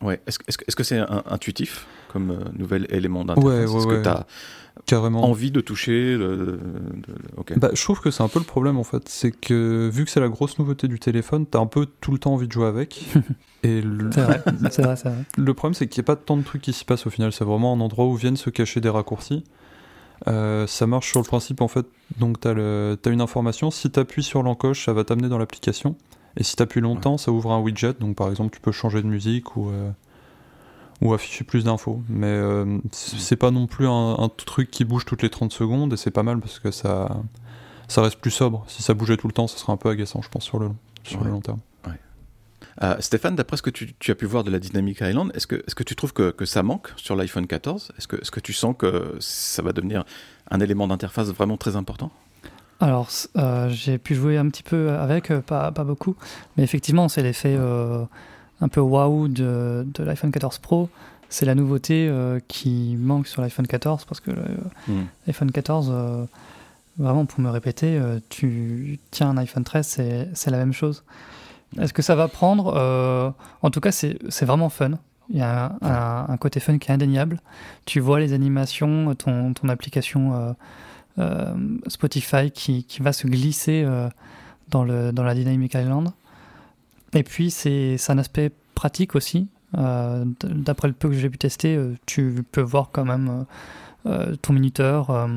Ouais. 0.01 0.19
Est-ce 0.27 0.75
que 0.75 0.83
c'est 0.83 0.99
intuitif? 1.25 1.85
Comme 2.11 2.31
euh, 2.31 2.43
nouvel 2.57 2.87
élément 2.89 3.23
d'interface 3.23 3.73
Est-ce 3.73 3.87
que 3.87 4.01
tu 4.01 4.09
as 4.09 4.25
carrément 4.85 5.23
envie 5.23 5.51
de 5.51 5.61
toucher 5.61 6.17
bah, 7.57 7.69
Je 7.73 7.83
trouve 7.83 7.99
que 8.01 8.11
c'est 8.11 8.23
un 8.23 8.27
peu 8.27 8.39
le 8.39 8.45
problème 8.45 8.77
en 8.77 8.83
fait. 8.83 9.07
C'est 9.07 9.31
que 9.31 9.89
vu 9.91 10.05
que 10.05 10.11
c'est 10.11 10.19
la 10.19 10.29
grosse 10.29 10.59
nouveauté 10.59 10.87
du 10.87 10.99
téléphone, 10.99 11.45
tu 11.49 11.57
as 11.57 11.61
un 11.61 11.65
peu 11.65 11.87
tout 11.99 12.11
le 12.11 12.19
temps 12.19 12.33
envie 12.33 12.47
de 12.47 12.51
jouer 12.51 12.67
avec. 12.67 13.05
et 13.63 13.81
le... 13.81 14.09
C'est 14.11 14.21
vrai, 14.21 14.41
vrai, 14.45 14.95
vrai, 14.95 15.13
Le 15.37 15.53
problème, 15.53 15.73
c'est 15.73 15.87
qu'il 15.87 16.01
n'y 16.01 16.05
a 16.05 16.07
pas 16.07 16.15
tant 16.15 16.37
de 16.37 16.43
trucs 16.43 16.61
qui 16.61 16.73
s'y 16.73 16.85
passent 16.85 17.05
au 17.05 17.09
final. 17.09 17.31
C'est 17.31 17.45
vraiment 17.45 17.73
un 17.73 17.79
endroit 17.79 18.05
où 18.05 18.15
viennent 18.15 18.37
se 18.37 18.49
cacher 18.49 18.81
des 18.81 18.89
raccourcis. 18.89 19.43
Euh, 20.27 20.67
ça 20.67 20.85
marche 20.85 21.09
sur 21.09 21.19
le 21.19 21.25
principe 21.25 21.61
en 21.61 21.67
fait. 21.67 21.85
Donc, 22.19 22.39
tu 22.39 22.47
as, 22.47 22.51
as, 22.51 23.09
une 23.09 23.21
information. 23.21 23.71
Si 23.71 23.89
tu 23.89 23.99
appuies 23.99 24.23
sur 24.23 24.43
l'encoche, 24.43 24.85
ça 24.85 24.93
va 24.93 25.03
t'amener 25.03 25.29
dans 25.29 25.37
l'application. 25.37 25.95
Et 26.37 26.43
si 26.43 26.55
tu 26.55 26.63
appuies 26.63 26.81
longtemps, 26.81 27.17
ça 27.17 27.31
ouvre 27.31 27.51
un 27.51 27.59
widget. 27.59 27.93
Donc 27.99 28.15
par 28.15 28.29
exemple, 28.29 28.55
tu 28.55 28.61
peux 28.61 28.71
changer 28.71 29.01
de 29.01 29.07
musique 29.07 29.55
ou, 29.57 29.69
euh, 29.69 29.89
ou 31.01 31.13
afficher 31.13 31.43
plus 31.43 31.63
d'infos. 31.63 32.01
Mais 32.09 32.27
euh, 32.27 32.77
c'est 32.91 33.35
pas 33.35 33.51
non 33.51 33.67
plus 33.67 33.87
un, 33.87 34.29
truc 34.45 34.69
qui 34.71 34.85
bouge 34.85 35.05
toutes 35.05 35.21
les 35.21 35.29
30 35.29 35.51
secondes. 35.51 35.93
Et 35.93 35.97
c'est 35.97 36.11
pas 36.11 36.23
mal 36.23 36.39
parce 36.39 36.59
que 36.59 36.71
ça, 36.71 37.17
ça 37.87 38.01
reste 38.01 38.19
plus 38.19 38.31
sobre. 38.31 38.63
Si 38.67 38.83
ça 38.83 38.93
bougeait 38.93 39.17
tout 39.17 39.27
le 39.27 39.33
temps, 39.33 39.47
ça 39.47 39.57
serait 39.57 39.73
un 39.73 39.77
peu 39.77 39.89
agaçant, 39.89 40.21
je 40.21 40.29
pense, 40.29 40.43
sur 40.43 40.59
le, 40.59 40.69
sur 41.03 41.23
le 41.23 41.31
long 41.31 41.41
terme. 41.41 41.59
Euh, 42.81 42.95
Stéphane, 42.99 43.35
d'après 43.35 43.57
ce 43.57 43.61
que 43.61 43.69
tu, 43.69 44.11
as 44.11 44.15
pu 44.15 44.25
voir 44.25 44.45
de 44.45 44.49
la 44.49 44.57
Dynamic 44.57 45.01
Island, 45.01 45.31
est-ce 45.35 45.45
que, 45.45 45.55
est 45.55 45.73
que 45.73 45.83
tu 45.83 45.95
trouves 45.95 46.13
que, 46.13 46.31
que 46.31 46.45
ça 46.45 46.63
manque 46.63 46.93
sur 46.95 47.17
l'iPhone 47.17 47.45
14 47.45 47.91
Est-ce 47.97 48.07
que, 48.07 48.15
est 48.15 48.23
-ce 48.23 48.31
que 48.31 48.39
tu 48.39 48.53
sens 48.53 48.75
que 48.77 49.17
ça 49.19 49.61
va 49.61 49.73
devenir 49.73 50.05
un 50.49 50.59
élément 50.61 50.87
d'interface 50.87 51.27
vraiment 51.27 51.57
très 51.57 51.75
important? 51.75 52.11
Alors, 52.81 53.09
euh, 53.37 53.69
j'ai 53.69 53.99
pu 53.99 54.15
jouer 54.15 54.37
un 54.37 54.49
petit 54.49 54.63
peu 54.63 54.89
avec, 54.89 55.29
euh, 55.29 55.39
pas, 55.41 55.71
pas 55.71 55.83
beaucoup, 55.83 56.15
mais 56.57 56.63
effectivement, 56.63 57.09
c'est 57.09 57.21
l'effet 57.21 57.55
euh, 57.55 58.05
un 58.61 58.67
peu 58.67 58.79
waouh 58.79 59.27
de, 59.27 59.85
de 59.93 60.03
l'iPhone 60.03 60.31
14 60.31 60.59
Pro. 60.59 60.89
C'est 61.29 61.45
la 61.45 61.55
nouveauté 61.55 62.11
qui 62.49 62.97
manque 62.99 63.25
sur 63.25 63.41
l'iPhone 63.41 63.65
14 63.65 64.03
parce 64.03 64.19
que 64.19 64.31
hmm. 64.31 65.05
l'iPhone 65.27 65.49
14, 65.49 66.27
vraiment 66.97 67.25
pour 67.25 67.39
me 67.39 67.49
répéter, 67.49 67.97
tu 68.27 68.99
tiens 69.11 69.29
un 69.29 69.37
iPhone 69.37 69.63
13, 69.63 69.87
c'est 70.33 70.51
la 70.51 70.57
même 70.57 70.73
chose. 70.73 71.05
Est-ce 71.79 71.93
que 71.93 72.01
ça 72.01 72.15
va 72.15 72.27
prendre 72.27 73.33
En 73.61 73.69
tout 73.69 73.79
cas, 73.79 73.93
c'est 73.93 74.45
vraiment 74.45 74.67
fun. 74.67 74.91
Il 75.29 75.37
y 75.37 75.41
a 75.41 75.77
un, 75.81 76.25
un, 76.27 76.35
côté 76.35 76.59
fun 76.59 76.77
qui 76.79 76.91
est 76.91 76.93
indéniable. 76.93 77.39
Tu 77.85 78.01
vois 78.01 78.19
les 78.19 78.33
animations, 78.33 79.15
ton, 79.15 79.53
ton 79.53 79.69
application 79.69 80.53
euh, 81.19 81.53
Spotify 81.87 82.51
qui, 82.51 82.85
qui, 82.85 83.01
va 83.01 83.11
se 83.11 83.27
glisser 83.27 83.83
euh, 83.85 84.07
dans, 84.69 84.83
le, 84.83 85.11
dans 85.11 85.23
la 85.23 85.35
Dynamic 85.35 85.73
Island. 85.73 86.09
Et 87.13 87.23
puis, 87.23 87.51
c'est 87.51 87.97
un 88.09 88.17
aspect 88.17 88.51
pratique 88.75 89.15
aussi. 89.15 89.47
Euh, 89.77 90.25
d'après 90.43 90.87
le 90.87 90.93
peu 90.93 91.07
que 91.09 91.15
j'ai 91.15 91.29
pu 91.29 91.37
tester, 91.37 91.79
tu 92.05 92.43
peux 92.51 92.61
voir 92.61 92.89
quand 92.91 93.05
même 93.05 93.45
ton 94.41 94.53
minuteur 94.53 95.27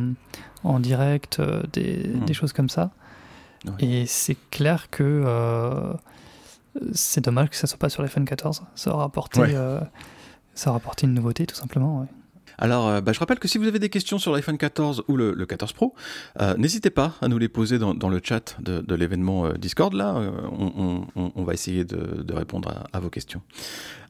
en 0.64 0.80
direct, 0.80 1.40
des, 1.72 2.08
hmm. 2.08 2.24
des, 2.24 2.34
choses 2.34 2.52
comme 2.52 2.68
ça. 2.68 2.90
Et 3.78 4.06
c'est 4.06 4.36
clair 4.50 4.88
que 4.90 5.94
c'est 6.92 7.22
dommage 7.22 7.50
que 7.50 7.56
ça 7.56 7.66
soit 7.66 7.78
pas 7.78 7.88
sur 7.88 8.02
l'iPhone 8.02 8.24
14. 8.24 8.62
Ça 8.74 8.94
aura 8.94 9.04
apporté, 9.04 9.40
ça 10.54 10.70
aura 10.70 10.78
apporté 10.78 11.06
une 11.06 11.14
nouveauté 11.14 11.46
tout 11.46 11.56
simplement. 11.56 12.00
Ouais. 12.00 12.06
Alors, 12.58 12.88
euh, 12.88 13.00
bah, 13.00 13.12
je 13.12 13.18
rappelle 13.18 13.38
que 13.38 13.48
si 13.48 13.58
vous 13.58 13.66
avez 13.66 13.78
des 13.78 13.88
questions 13.88 14.18
sur 14.18 14.32
l'iPhone 14.32 14.58
14 14.58 15.04
ou 15.08 15.16
le, 15.16 15.34
14 15.46 15.72
Pro, 15.72 15.94
euh, 16.40 16.54
n'hésitez 16.56 16.90
pas 16.90 17.14
à 17.20 17.28
nous 17.28 17.38
les 17.38 17.48
poser 17.48 17.78
dans, 17.78 18.08
le 18.08 18.20
chat 18.22 18.56
de, 18.60 18.94
l'événement 18.94 19.46
euh, 19.46 19.52
Discord. 19.54 19.92
Là, 19.92 20.20
on, 20.52 21.44
va 21.44 21.52
essayer 21.52 21.84
de, 21.84 22.32
répondre 22.32 22.86
à, 22.92 23.00
vos 23.00 23.10
questions. 23.10 23.42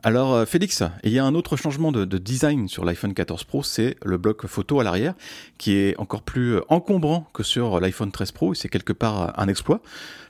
Alors 0.05 0.35
euh, 0.35 0.45
Félix, 0.45 0.83
il 1.03 1.13
y 1.13 1.19
a 1.19 1.25
un 1.25 1.35
autre 1.35 1.57
changement 1.57 1.91
de, 1.91 2.05
design 2.19 2.69
sur 2.69 2.85
l'iPhone 2.85 3.15
14 3.15 3.45
Pro, 3.45 3.63
c'est 3.63 3.97
le 4.05 4.19
bloc 4.19 4.47
photo 4.47 4.79
à 4.79 4.85
l'arrière, 4.85 5.15
qui 5.57 5.77
est 5.77 5.97
encore 5.97 6.21
plus 6.21 6.57
euh, 6.57 6.61
encombrant 6.69 7.27
que 7.33 7.43
sur 7.43 7.81
l'iPhone 7.81 8.13
13 8.13 8.33
Pro, 8.33 8.53
et 8.53 8.55
c'est 8.55 8.69
quelque 8.69 8.93
part 8.93 9.33
un 9.41 9.49
exploit, 9.49 9.81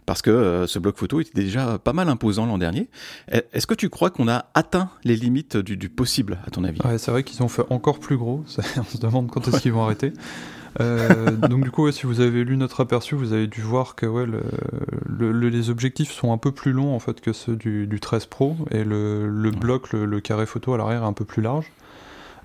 parce 0.06 0.22
que 0.22 0.30
euh, 0.30 0.68
ce 0.68 0.78
bloc 0.78 0.96
photo 0.96 1.20
était 1.20 1.32
déjà 1.34 1.76
pas 1.78 1.92
mal 1.92 2.08
imposant 2.08 2.46
l'an 2.46 2.58
dernier. 2.58 2.88
Est-ce 3.26 3.66
que 3.66 3.74
tu 3.74 3.88
crois 3.88 4.10
qu'on 4.10 4.28
a 4.28 4.46
atteint 4.54 4.90
les 5.02 5.16
limites 5.16 5.56
du, 5.56 5.88
possible, 5.88 6.38
à 6.46 6.50
ton 6.50 6.62
avis? 6.62 6.80
Ouais, 6.84 6.98
C'est 6.98 7.10
vrai 7.10 7.24
qu'ils 7.24 7.42
ont 7.42 7.48
fait 7.48 7.64
encore 7.68 7.98
plus 7.98 8.16
gros, 8.16 8.44
on 8.78 8.84
se 8.84 8.98
demande 8.98 9.28
quand 9.28 9.48
est-ce 9.48 9.60
qu'ils 9.60 9.72
vont 9.72 9.82
arrêter. 9.82 10.12
Euh, 10.80 11.30
donc 11.30 11.64
du 11.64 11.70
coup, 11.70 11.90
si 11.92 12.06
vous 12.06 12.20
avez 12.20 12.44
lu 12.44 12.56
notre 12.56 12.80
aperçu, 12.80 13.14
vous 13.14 13.32
avez 13.32 13.46
dû 13.46 13.60
voir 13.60 13.94
que 13.94 14.06
ouais, 14.06 14.26
les 15.08 15.70
objectifs 15.70 16.10
sont 16.10 16.32
un 16.32 16.38
peu 16.38 16.52
plus 16.52 16.72
longs 16.72 16.94
en 16.94 16.98
fait 16.98 17.20
que 17.20 17.32
ceux 17.32 17.56
du, 17.56 17.98
13 18.00 18.26
Pro 18.26 18.56
et 18.70 18.84
le, 18.84 19.50
bloc, 19.50 19.92
le, 19.92 20.20
carré 20.20 20.46
photo 20.46 20.74
à 20.74 20.78
l'arrière 20.78 21.02
est 21.02 21.06
un 21.06 21.12
peu 21.12 21.24
plus 21.24 21.42
large. 21.42 21.70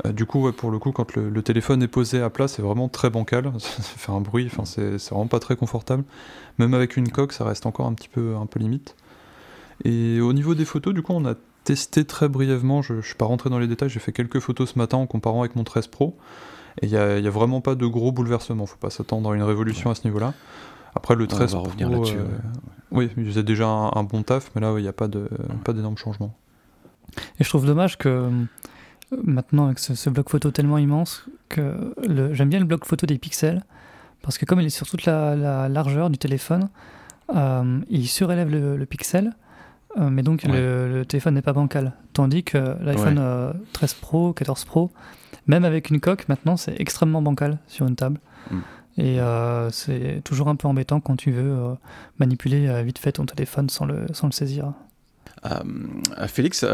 Euh, 0.06 0.12
du 0.14 0.26
coup, 0.26 0.50
pour 0.52 0.72
le 0.72 0.80
coup, 0.80 0.92
quand 0.92 1.16
le, 1.16 1.42
téléphone 1.42 1.84
est 1.84 1.88
posé 1.88 2.22
à 2.22 2.30
plat, 2.30 2.48
c'est 2.48 2.62
vraiment 2.62 2.88
très 2.88 3.10
bancal. 3.10 3.52
ça 3.60 3.82
fait 3.82 4.12
un 4.12 4.22
bruit, 4.22 4.50
enfin, 4.52 4.66
c'est 4.66 4.98
vraiment 5.10 5.28
pas 5.28 5.40
très 5.40 5.56
confortable. 5.56 6.04
Même 6.58 6.74
avec 6.74 6.98
une 6.98 7.10
coque, 7.10 7.34
ça 7.34 7.46
reste 7.46 7.66
encore 7.66 7.88
un 7.88 7.94
petit 7.94 8.10
peu, 8.10 8.36
un 8.36 8.46
peu 8.46 8.60
limite. 8.60 8.96
Et 9.86 10.20
au 10.20 10.34
niveau 10.34 10.56
des 10.56 10.66
photos, 10.66 10.94
du 10.94 11.02
coup, 11.02 11.14
on 11.14 11.26
a 11.26 11.36
testé 11.64 12.06
très 12.06 12.30
brièvement. 12.30 12.82
Je, 12.82 13.02
je 13.02 13.08
suis 13.08 13.16
pas 13.16 13.26
rentré 13.26 13.50
dans 13.50 13.60
les 13.60 13.68
détails. 13.68 13.90
J'ai 13.90 14.00
fait 14.00 14.12
quelques 14.12 14.40
photos 14.40 14.72
ce 14.74 14.78
matin 14.78 14.98
en 14.98 15.08
comparant 15.08 15.42
avec 15.42 15.56
mon 15.56 15.64
13 15.64 15.88
Pro. 15.88 16.18
Et 16.82 16.88
il 16.88 16.90
n'y 16.90 16.98
a, 16.98 17.16
a, 17.16 17.30
vraiment 17.30 17.62
pas 17.62 17.76
de 17.76 17.86
gros 17.86 18.12
bouleversements. 18.12 18.66
Faut 18.66 18.78
pas 18.78 18.90
s'attendre 18.90 19.32
à 19.32 19.36
une 19.36 19.44
révolution 19.44 19.90
à 19.90 19.96
ce 19.96 20.06
niveau-là. 20.06 20.34
Après, 20.96 21.16
le 21.16 21.28
13 21.28 21.56
on 21.56 21.58
va 21.58 21.64
revenir 21.70 21.90
là-dessus. 21.90 22.18
Euh, 22.18 22.26
oui, 22.92 23.10
il 23.18 23.26
faisait 23.26 23.44
déjà 23.44 23.68
un, 23.68 24.04
bon 24.04 24.24
taf, 24.24 24.52
mais 24.56 24.62
là, 24.62 24.74
il 24.78 24.82
n'y 24.82 24.88
a 24.88 24.94
pas 24.94 25.08
d'énormes 25.08 25.98
changements. 25.98 26.36
Et 27.40 27.44
je 27.44 27.50
trouve 27.50 27.66
dommage 27.66 27.98
que 27.98 28.10
euh, 28.10 28.30
maintenant, 29.24 29.66
avec 29.66 29.80
ce, 29.80 30.10
bloc 30.10 30.30
photo 30.30 30.52
tellement 30.52 30.78
immense, 30.78 31.26
que 31.48 31.94
j'aime 32.34 32.50
bien 32.50 32.60
le 32.60 32.66
bloc 32.66 32.86
photo 32.86 33.06
des 33.06 33.18
pixels, 33.18 33.64
parce 34.22 34.38
que 34.38 34.46
comme 34.46 34.60
il 34.60 34.66
est 34.66 34.72
sur 34.72 34.88
toute 34.88 35.06
la, 35.06 35.70
largeur 35.70 36.10
du 36.10 36.18
téléphone, 36.18 36.70
euh, 37.36 37.80
il 37.90 38.08
surélève 38.08 38.50
le, 38.50 38.86
pixel, 38.86 39.34
mais 39.98 40.24
donc 40.24 40.44
le, 40.44 41.04
téléphone 41.04 41.36
n'est 41.36 41.42
pas 41.42 41.54
bancal. 41.54 41.94
Tandis 42.14 42.44
que 42.44 42.76
l'iPhone 42.84 43.54
13 43.74 43.94
Pro, 43.96 44.34
14 44.34 44.66
Pro, 44.66 44.92
même 45.50 45.66
avec 45.66 45.90
une 45.90 46.00
coque, 46.00 46.30
maintenant, 46.30 46.56
c'est 46.58 46.80
extrêmement 46.80 47.24
bancal 47.24 47.58
sur 47.68 47.88
une 47.88 47.96
table. 47.96 48.20
Mm. 48.52 48.60
Et 49.00 49.20
euh, 49.20 49.72
c'est 49.72 50.22
toujours 50.24 50.48
un 50.48 50.56
peu 50.56 50.68
embêtant 50.68 51.00
quand 51.00 51.16
tu 51.16 51.32
veux 51.32 51.52
euh, 51.52 51.74
manipuler 52.20 52.68
euh, 52.68 52.84
vite 52.84 53.00
fait 53.00 53.14
ton 53.14 53.26
téléphone 53.26 53.70
sans 53.70 53.86
le, 53.86 54.06
sans 54.14 54.28
le 54.28 54.32
saisir. 54.32 54.74
Félix, 56.28 56.66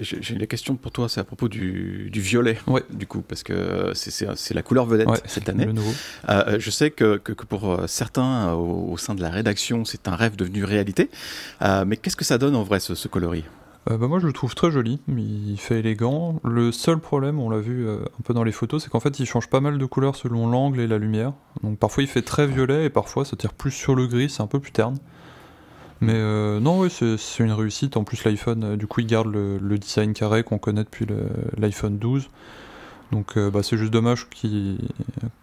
j'ai 0.00 0.34
une 0.34 0.46
question 0.46 0.74
pour 0.76 0.90
toi, 0.90 1.10
c'est 1.10 1.20
à 1.20 1.24
propos 1.24 1.50
du, 1.50 2.08
du 2.10 2.22
violet, 2.22 2.56
ouais. 2.66 2.82
du 2.90 3.06
coup, 3.06 3.20
parce 3.20 3.42
que 3.42 3.92
c'est 3.94 4.54
la 4.54 4.62
couleur 4.62 4.86
vedette 4.86 5.22
cette 5.26 5.50
année. 5.50 5.68
je 6.26 6.70
sais 6.70 6.90
que, 6.90 7.18
que, 7.18 7.32
pour 7.44 7.78
certains 7.86 8.54
au, 8.54 8.96
sein 8.96 9.14
de 9.14 9.20
la 9.20 9.28
rédaction, 9.28 9.84
c'est 9.84 10.08
un 10.08 10.16
rêve 10.16 10.34
devenu 10.34 10.64
réalité, 10.64 11.10
mais 11.60 11.98
qu'est-ce 11.98 12.16
que 12.16 12.24
ça 12.24 12.38
donne 12.38 12.56
en 12.56 12.62
vrai 12.62 12.80
ce, 12.80 12.94
ce 12.94 13.06
coloris? 13.06 13.44
Euh, 13.90 13.96
bah, 13.96 14.06
moi 14.06 14.18
je 14.18 14.26
le 14.26 14.32
trouve 14.32 14.54
très 14.54 14.70
joli, 14.70 15.00
il 15.08 15.58
fait 15.58 15.80
élégant. 15.80 16.40
Le 16.44 16.72
seul 16.72 16.98
problème, 16.98 17.40
on 17.40 17.50
l'a 17.50 17.58
vu 17.58 17.86
euh, 17.86 17.98
un 18.18 18.22
peu 18.22 18.34
dans 18.34 18.44
les 18.44 18.52
photos, 18.52 18.82
c'est 18.82 18.90
qu'en 18.90 19.00
fait 19.00 19.18
il 19.18 19.26
change 19.26 19.48
pas 19.48 19.60
mal 19.60 19.78
de 19.78 19.86
couleurs 19.86 20.16
selon 20.16 20.48
l'angle 20.48 20.80
et 20.80 20.86
la 20.86 20.98
lumière. 20.98 21.32
Donc 21.62 21.78
parfois 21.78 22.02
il 22.02 22.08
fait 22.08 22.22
très 22.22 22.46
violet 22.46 22.86
et 22.86 22.90
parfois 22.90 23.24
ça 23.24 23.36
tire 23.36 23.52
plus 23.52 23.70
sur 23.70 23.94
le 23.94 24.06
gris, 24.06 24.30
c'est 24.30 24.42
un 24.42 24.46
peu 24.46 24.60
plus 24.60 24.72
terne. 24.72 24.96
Mais 26.02 26.14
euh, 26.14 26.60
non, 26.60 26.80
oui, 26.80 26.90
c'est 26.90 27.42
une 27.42 27.52
réussite. 27.52 27.98
En 27.98 28.04
plus, 28.04 28.24
l'iPhone, 28.24 28.76
du 28.76 28.86
coup, 28.86 29.00
il 29.00 29.06
garde 29.06 29.26
le, 29.26 29.78
design 29.78 30.14
carré 30.14 30.44
qu'on 30.44 30.56
connaît 30.56 30.84
depuis 30.84 31.06
l'iPhone 31.58 31.98
12. 31.98 32.30
Donc, 33.12 33.38
bah, 33.38 33.62
c'est 33.62 33.76
juste 33.76 33.92
dommage 33.92 34.26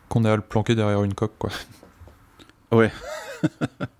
qu'on 0.09 0.25
ait 0.25 0.29
à 0.29 0.35
le 0.35 0.41
planquer 0.41 0.73
derrière 0.73 1.03
une 1.03 1.13
coque, 1.13 1.37
quoi. 1.37 1.51
Ouais. 2.71 2.91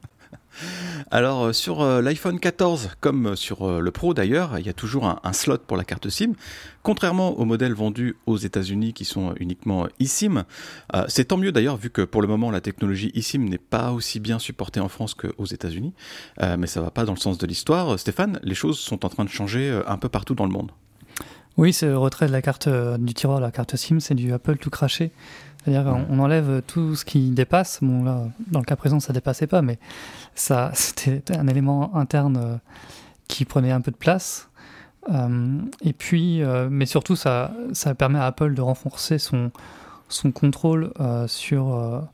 Alors 1.10 1.46
euh, 1.46 1.54
sur 1.54 1.82
euh, 1.82 2.02
l'iPhone 2.02 2.38
14, 2.38 2.90
comme 3.00 3.38
sur 3.38 3.68
euh, 3.68 3.80
le 3.80 3.92
Pro 3.92 4.14
d'ailleurs, 4.14 4.60
il 4.60 4.66
y 4.66 4.70
a 4.70 4.74
toujours 4.74 5.06
un, 5.06 5.34
slot 5.34 5.60
pour 5.60 5.78
la 5.78 5.86
carte 5.86 6.10
SIM. 6.10 6.34
Contrairement 6.84 7.40
aux 7.40 7.46
modèles 7.46 7.74
vendus 7.74 8.18
aux 8.26 8.38
États-Unis 8.38 8.92
qui 8.94 9.06
sont 9.06 9.34
uniquement 9.40 9.88
eSIM, 10.00 10.46
c'est 11.10 11.26
tant 11.26 11.38
mieux 11.38 11.52
d'ailleurs 11.52 11.76
vu 11.76 11.90
que 11.90 12.02
pour 12.02 12.22
le 12.22 12.30
moment 12.30 12.50
la 12.50 12.62
technologie 12.62 13.12
eSIM 13.14 13.44
n'est 13.44 13.58
pas 13.58 13.92
aussi 13.92 14.22
bien 14.22 14.40
supportée 14.40 14.80
en 14.80 14.88
France 14.88 15.14
qu'aux 15.14 15.46
États-Unis. 15.46 15.94
mais 16.58 16.66
ça 16.66 16.80
va 16.80 16.90
pas 16.90 17.04
dans 17.04 17.14
le 17.14 17.20
sens 17.20 17.38
de 17.38 17.46
l'histoire. 17.46 18.00
Stéphane, 18.00 18.40
les 18.42 18.56
choses 18.56 18.80
sont 18.80 19.06
en 19.06 19.10
train 19.10 19.26
de 19.26 19.30
changer 19.30 19.82
un 19.86 19.98
peu 19.98 20.08
partout 20.08 20.34
dans 20.34 20.46
le 20.46 20.52
monde. 20.52 20.72
Oui, 21.58 21.74
c'est 21.74 21.88
le 21.88 21.98
retrait 21.98 22.28
de 22.28 22.32
la 22.32 22.42
carte 22.42 22.70
du 22.70 23.14
tiroir 23.14 23.42
la 23.42 23.52
carte 23.52 23.76
SIM, 23.76 24.00
c'est 24.00 24.16
du 24.16 24.32
Apple 24.32 24.58
tout 24.58 24.70
craché. 24.70 25.12
C'est-à-dire 25.68 25.92
qu'on 26.08 26.20
enlève 26.20 26.62
tout 26.66 26.96
ce 26.96 27.04
qui 27.04 27.32
dépasse. 27.32 27.80
Bon, 27.82 28.02
là, 28.02 28.24
dans 28.48 28.60
le 28.60 28.66
cas 28.66 28.78
présent, 28.78 29.02
ça 29.02 29.12
dépassait 29.12 29.48
pas, 29.48 29.62
mais 29.62 29.80
ça, 30.34 30.72
c'était 30.74 31.22
un 31.38 31.48
élément 31.48 31.94
interne 31.96 32.38
euh, 32.38 32.56
qui 33.28 33.44
prenait 33.44 33.72
un 33.72 33.82
peu 33.82 33.92
de 33.92 33.98
place. 33.98 34.50
Euh, 35.12 35.60
et 35.82 35.92
puis, 35.92 36.42
euh, 36.42 36.70
mais 36.72 36.86
surtout, 36.86 37.18
ça, 37.18 37.52
ça 37.74 37.94
permet 37.96 38.18
à 38.18 38.28
Apple 38.28 38.54
de 38.54 38.62
renforcer 38.62 39.20
son, 39.20 39.52
son 40.08 40.32
contrôle 40.32 40.94
sur 41.28 42.08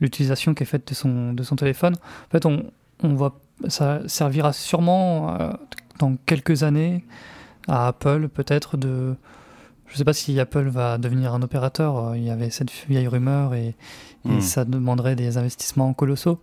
l'utilisation 0.00 0.54
qui 0.54 0.62
est 0.62 0.66
faite 0.66 0.86
de 0.86 0.94
son, 0.94 1.32
de 1.32 1.42
son 1.42 1.56
téléphone. 1.56 1.96
En 1.96 2.30
fait, 2.30 2.46
on, 2.46 2.62
ça 3.66 4.00
servira 4.06 4.52
sûrement 4.52 5.36
dans 5.98 6.14
quelques 6.24 6.62
années 6.62 7.04
à 7.66 7.88
Apple 7.88 8.28
peut-être 8.28 8.76
de 8.76 9.16
je 9.92 9.96
ne 9.96 9.98
sais 9.98 10.04
pas 10.04 10.14
si 10.14 10.40
Apple 10.40 10.68
va 10.68 10.96
devenir 10.96 11.34
un 11.34 11.42
opérateur. 11.42 11.98
Euh, 11.98 12.16
il 12.16 12.24
y 12.24 12.30
avait 12.30 12.48
cette 12.48 12.70
vieille 12.88 13.08
rumeur 13.08 13.52
et, 13.52 13.74
hmm. 14.24 14.40
ça 14.40 14.64
demanderait 14.64 15.16
des 15.16 15.36
investissements 15.36 15.92
colossaux. 15.92 16.40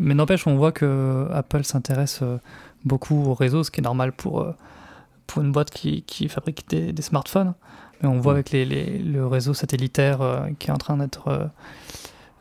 Mais 0.00 0.14
n'empêche, 0.14 0.48
on 0.48 0.56
voit 0.56 0.72
que 0.72 1.28
Apple 1.32 1.62
s'intéresse 1.62 2.18
euh, 2.22 2.38
beaucoup 2.84 3.26
au 3.26 3.34
réseau, 3.34 3.62
ce 3.62 3.70
qui 3.70 3.78
est 3.78 3.84
normal 3.84 4.10
pour, 4.10 4.40
euh, 4.40 4.56
pour 5.28 5.42
une 5.42 5.52
boîte 5.52 5.70
qui, 5.70 6.02
qui 6.02 6.28
fabrique 6.28 6.68
des, 6.68 7.00
smartphones. 7.00 7.54
Mais 8.02 8.08
on 8.08 8.18
voit 8.18 8.32
hmm. 8.32 8.36
avec 8.36 8.50
les, 8.50 8.98
le 8.98 9.24
réseau 9.24 9.54
satellitaire 9.54 10.48
qui 10.58 10.70
est 10.70 10.72
en 10.72 10.78
train 10.78 10.96
d'être 10.96 11.50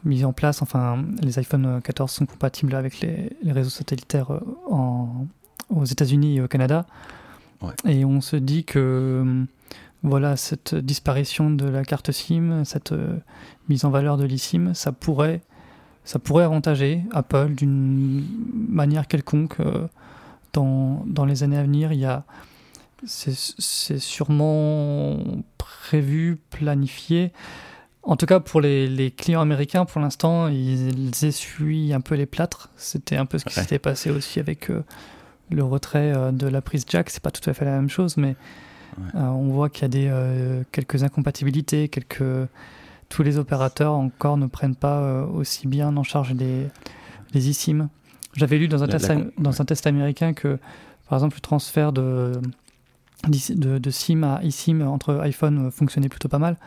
mis 0.03 0.25
en 0.25 0.33
place. 0.33 0.63
Enfin, 0.63 1.05
les 1.21 1.37
iPhone 1.37 1.79
14 1.83 2.11
sont 2.11 2.25
compatibles 2.25 2.73
avec 2.73 3.01
les, 3.01 3.37
les 3.43 3.51
réseaux 3.51 3.69
satellitaires 3.69 4.31
en, 4.67 5.27
aux 5.69 5.85
États-Unis 5.85 6.37
et 6.37 6.41
au 6.41 6.47
Canada. 6.47 6.87
Et 7.87 8.03
on 8.03 8.19
se 8.19 8.35
dit 8.35 8.65
que 8.65 9.45
voilà, 10.03 10.35
cette 10.35 10.75
disparition 10.75 11.49
de 11.49 11.65
la 11.65 11.85
carte 11.85 12.11
SIM, 12.11 12.65
cette 12.65 12.91
euh, 12.91 13.17
mise 13.69 13.85
en 13.85 13.89
valeur 13.89 14.17
de 14.17 14.25
l'eSIM, 14.25 14.73
ça 14.73 14.91
pourrait, 14.91 15.41
ça 16.03 16.19
pourrait 16.19 16.43
avantager 16.43 17.03
Apple 17.11 17.51
d'une 17.55 18.25
manière 18.67 19.07
quelconque 19.07 19.61
euh, 19.61 19.87
dans, 20.51 21.03
dans, 21.07 21.23
les 21.23 21.43
années 21.43 21.57
à 21.57 21.63
venir. 21.63 21.93
Il 21.93 21.99
y 21.99 22.05
a, 22.05 22.25
c'est, 23.05 23.97
sûrement 23.97 25.19
prévu, 25.57 26.37
planifié. 26.49 27.31
En 28.03 28.17
tout 28.17 28.25
cas, 28.25 28.41
pour 28.41 28.59
les, 28.59 28.89
les 28.89 29.09
clients 29.09 29.39
américains, 29.39 29.85
pour 29.85 30.01
l'instant, 30.01 30.49
ils, 30.49 31.11
essuient 31.23 31.93
un 31.93 32.01
peu 32.01 32.15
les 32.15 32.25
plâtres. 32.25 32.69
C'était 32.75 33.15
un 33.15 33.25
peu 33.25 33.37
ce 33.37 33.45
qui 33.45 33.53
s'était 33.53 33.79
passé 33.79 34.11
aussi 34.11 34.41
avec 34.41 34.69
euh, 34.69 34.83
le 35.49 35.63
retrait 35.63 36.11
de 36.33 36.47
la 36.47 36.61
prise 36.61 36.83
jack. 36.89 37.09
C'est 37.09 37.23
pas 37.23 37.31
tout 37.31 37.49
à 37.49 37.53
fait 37.53 37.63
la 37.63 37.71
même 37.71 37.89
chose, 37.89 38.17
mais 38.17 38.35
euh, 39.15 39.21
on 39.21 39.49
voit 39.49 39.69
qu'il 39.69 39.83
y 39.83 39.85
a 39.85 39.89
des, 39.89 40.07
euh, 40.09 40.63
quelques 40.71 41.03
incompatibilités, 41.03 41.89
quelques... 41.89 42.23
tous 43.09 43.23
les 43.23 43.37
opérateurs 43.37 43.93
encore 43.93 44.37
ne 44.37 44.47
prennent 44.47 44.75
pas 44.75 44.99
euh, 44.99 45.25
aussi 45.25 45.67
bien 45.67 45.95
en 45.95 46.03
charge 46.03 46.33
les, 46.33 46.67
les 47.33 47.49
eSIM. 47.49 47.89
J'avais 48.35 48.57
lu 48.57 48.67
dans 48.67 48.83
un, 48.83 48.87
test, 48.87 49.11
dans 49.37 49.61
un 49.61 49.65
test 49.65 49.85
américain 49.85 50.33
que, 50.33 50.57
par 51.07 51.19
exemple, 51.19 51.35
le 51.35 51.41
transfert 51.41 51.91
de, 51.91 52.41
de, 53.27 53.91
SIM 53.91 54.23
à 54.23 54.43
eSIM 54.43 54.81
entre 54.81 55.19
iPhone 55.19 55.69
fonctionnait 55.69 56.09
plutôt 56.09 56.29
pas 56.29 56.39
mal, 56.39 56.57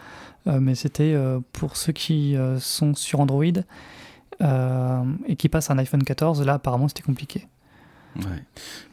mais 0.46 0.76
c'était 0.76 1.16
pour 1.52 1.76
ceux 1.76 1.92
qui 1.92 2.36
sont 2.60 2.94
sur 2.94 3.18
Android 3.18 3.42
et 3.42 5.36
qui 5.36 5.48
passent 5.48 5.70
un 5.70 5.78
iPhone 5.78 6.04
14, 6.04 6.46
là 6.46 6.54
apparemment 6.54 6.86
c'était 6.86 7.02
compliqué. 7.02 7.48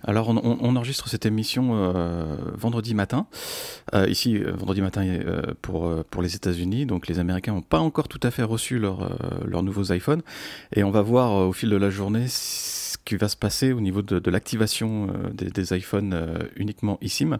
Alors 0.05 0.29
on, 0.29 0.75
enregistre 0.75 1.07
cette 1.07 1.25
émission 1.25 1.69
euh, 1.73 2.35
vendredi 2.55 2.93
matin, 2.93 3.25
euh, 3.93 4.07
ici 4.09 4.37
euh, 4.37 4.51
vendredi 4.51 4.81
matin 4.81 5.05
pour, 5.61 6.03
pour 6.05 6.21
les 6.21 6.35
États-Unis, 6.35 6.85
donc 6.85 7.07
les 7.07 7.19
Américains 7.19 7.53
n'ont 7.53 7.61
pas 7.61 7.79
encore 7.79 8.09
tout 8.09 8.19
à 8.21 8.31
fait 8.31 8.43
reçu 8.43 8.79
leur, 8.79 9.17
leurs 9.45 9.63
nouveaux 9.63 9.93
iPhones, 9.93 10.21
et 10.75 10.83
on 10.83 10.91
va 10.91 11.01
voir 11.01 11.47
au 11.47 11.53
fil 11.53 11.69
de 11.69 11.77
la 11.77 11.89
journée 11.89 12.25
ce 12.27 12.97
qui 13.05 13.15
va 13.15 13.27
se 13.27 13.37
passer 13.37 13.71
au 13.71 13.81
niveau 13.81 14.01
de, 14.01 14.29
l'activation 14.29 15.07
des, 15.33 15.49
des, 15.49 15.75
iPhones 15.75 16.15
uniquement 16.55 16.97
eSIM. 17.01 17.39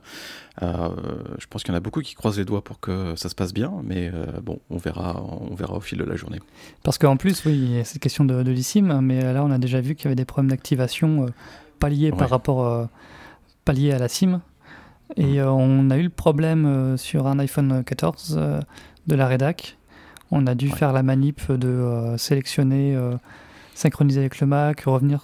je 0.61 1.47
pense 1.49 1.63
qu'il 1.63 1.71
y 1.71 1.75
en 1.75 1.77
a 1.77 1.81
beaucoup 1.81 2.01
qui 2.01 2.15
croisent 2.15 2.37
les 2.37 2.45
doigts 2.45 2.63
pour 2.63 2.79
que 2.79 3.15
ça 3.17 3.29
se 3.29 3.35
passe 3.35 3.53
bien, 3.53 3.73
mais 3.83 4.11
bon, 4.41 4.59
on 4.69 4.77
verra, 4.77 5.21
on 5.21 5.53
verra 5.53 5.75
au 5.75 5.81
fil 5.81 5.97
de 5.97 6.03
la 6.03 6.15
journée. 6.15 6.39
Parce 6.83 6.97
qu'en 6.97 7.17
plus, 7.17 7.45
oui, 7.45 7.53
il 7.53 7.75
y 7.75 7.79
a 7.79 7.83
cette 7.83 8.01
question 8.01 8.23
de, 8.23 8.41
de 8.41 8.51
l'eSIM, 8.51 9.01
mais 9.01 9.33
là 9.33 9.43
on 9.43 9.51
a 9.51 9.57
déjà 9.57 9.81
vu 9.81 9.95
qu'il 9.95 10.05
y 10.05 10.07
avait 10.07 10.15
des 10.15 10.25
problèmes 10.25 10.49
d'activation 10.49 11.27
pas 11.83 11.89
lié 11.89 12.11
par 12.11 12.29
rapport 12.29 12.65
euh, 12.65 12.85
à 13.67 13.97
la 13.99 14.07
SIM. 14.07 14.41
Et 15.17 15.41
on 15.41 15.89
a 15.89 15.97
eu 15.97 16.03
le 16.03 16.09
problème 16.09 16.97
sur 16.97 17.27
un 17.27 17.37
iPhone 17.39 17.83
14 17.83 18.39
de 19.07 19.15
la 19.15 19.27
rédac. 19.27 19.77
On 20.31 20.47
a 20.47 20.55
dû 20.55 20.69
faire 20.69 20.93
la 20.93 21.03
manip 21.03 21.51
de 21.51 22.15
sélectionner, 22.17 22.97
synchroniser 23.75 24.21
avec 24.21 24.39
le 24.39 24.47
Mac, 24.47 24.81
revenir 24.85 25.23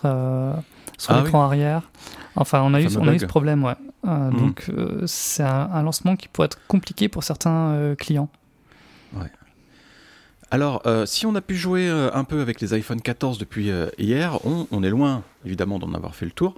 sur 0.97 1.13
ah 1.13 1.21
l'écran 1.21 1.43
arrière. 1.43 1.89
Enfin, 2.35 2.61
on 2.61 2.73
a, 2.73 2.81
eu, 2.81 2.87
on 2.97 3.07
a 3.07 3.13
eu 3.13 3.19
ce 3.19 3.25
problème, 3.25 3.63
ouais. 3.63 3.75
Mhm. 4.03 4.37
Donc, 4.37 4.71
c'est 5.05 5.43
un, 5.43 5.69
un, 5.73 5.81
lancement 5.81 6.15
qui 6.15 6.27
pourrait 6.27 6.47
être 6.47 6.59
compliqué 6.67 7.07
pour 7.07 7.23
certains 7.23 7.95
clients. 7.97 8.29
Ouais. 9.13 9.31
Alors, 10.51 10.81
euh, 10.87 11.05
si 11.05 11.27
on 11.27 11.35
a 11.35 11.41
pu 11.41 11.55
jouer 11.55 11.87
euh, 11.87 12.09
un 12.13 12.23
peu 12.23 12.41
avec 12.41 12.59
les 12.59 12.73
iPhone 12.73 13.01
14 13.01 13.37
depuis 13.37 13.69
euh, 13.69 13.87
hier, 13.99 14.39
on, 14.45 14.83
est 14.83 14.89
loin 14.89 15.21
évidemment 15.45 15.77
d'en 15.77 15.93
avoir 15.93 16.15
fait 16.15 16.25
le 16.25 16.31
tour. 16.31 16.55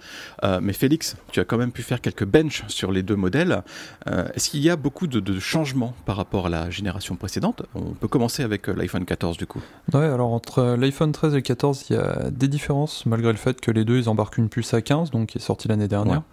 mais 0.62 0.74
Félix, 0.74 1.18
tu 1.32 1.40
as 1.40 1.46
quand 1.46 1.58
même 1.58 1.72
pu 1.72 1.84
faire 1.84 2.02
quelques 2.02 2.26
benches 2.26 2.64
sur 2.68 2.92
les 2.92 3.04
deux 3.04 3.16
modèles. 3.16 3.64
Est-ce 4.08 4.50
qu'il 4.50 4.62
y 4.62 4.70
a 4.70 4.76
beaucoup 4.76 5.06
de, 5.06 5.40
changements 5.40 5.94
par 6.06 6.16
rapport 6.16 6.48
à 6.48 6.50
la 6.50 6.70
génération 6.70 7.16
précédente? 7.16 7.64
On 7.76 7.94
peut 7.94 8.08
commencer 8.08 8.44
avec 8.44 8.68
l'iPhone 8.68 9.06
14 9.06 9.38
du 9.38 9.46
coup. 9.46 9.62
Ouais, 9.94 10.06
alors 10.06 10.34
entre 10.34 10.76
l'iPhone 10.76 11.12
13 11.12 11.34
et 11.34 11.38
le 11.38 11.42
14, 11.42 11.86
il 11.90 11.96
y 11.96 12.00
a 12.00 12.32
des 12.32 12.48
différences 12.48 13.06
malgré 13.06 13.32
le 13.32 13.38
fait 13.38 13.62
que 13.62 13.70
les 13.70 13.86
deux 13.86 13.98
ils 13.98 14.10
embarquent 14.10 14.38
une 14.38 14.50
puce 14.50 14.74
A15, 14.74 15.12
donc 15.12 15.30
qui 15.30 15.38
est 15.38 15.42
sortie 15.42 15.68
l'année 15.68 15.88
dernière. 15.88 16.24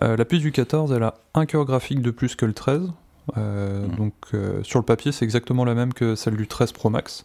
la 0.00 0.24
puce 0.24 0.40
du 0.40 0.52
14, 0.52 0.92
elle 0.92 1.02
a 1.02 1.14
un 1.34 1.44
cœur 1.44 1.66
graphique 1.66 2.00
de 2.00 2.10
plus 2.10 2.36
que 2.36 2.46
le 2.46 2.54
13, 2.54 2.90
euh, 3.36 3.86
mhm. 3.86 3.96
Donc 3.96 4.14
euh, 4.34 4.62
sur 4.62 4.78
le 4.78 4.84
papier, 4.84 5.12
c'est 5.12 5.24
exactement 5.24 5.64
la 5.64 5.74
même 5.74 5.92
que 5.92 6.14
celle 6.14 6.36
du 6.36 6.46
13 6.46 6.72
Pro 6.72 6.90
Max. 6.90 7.24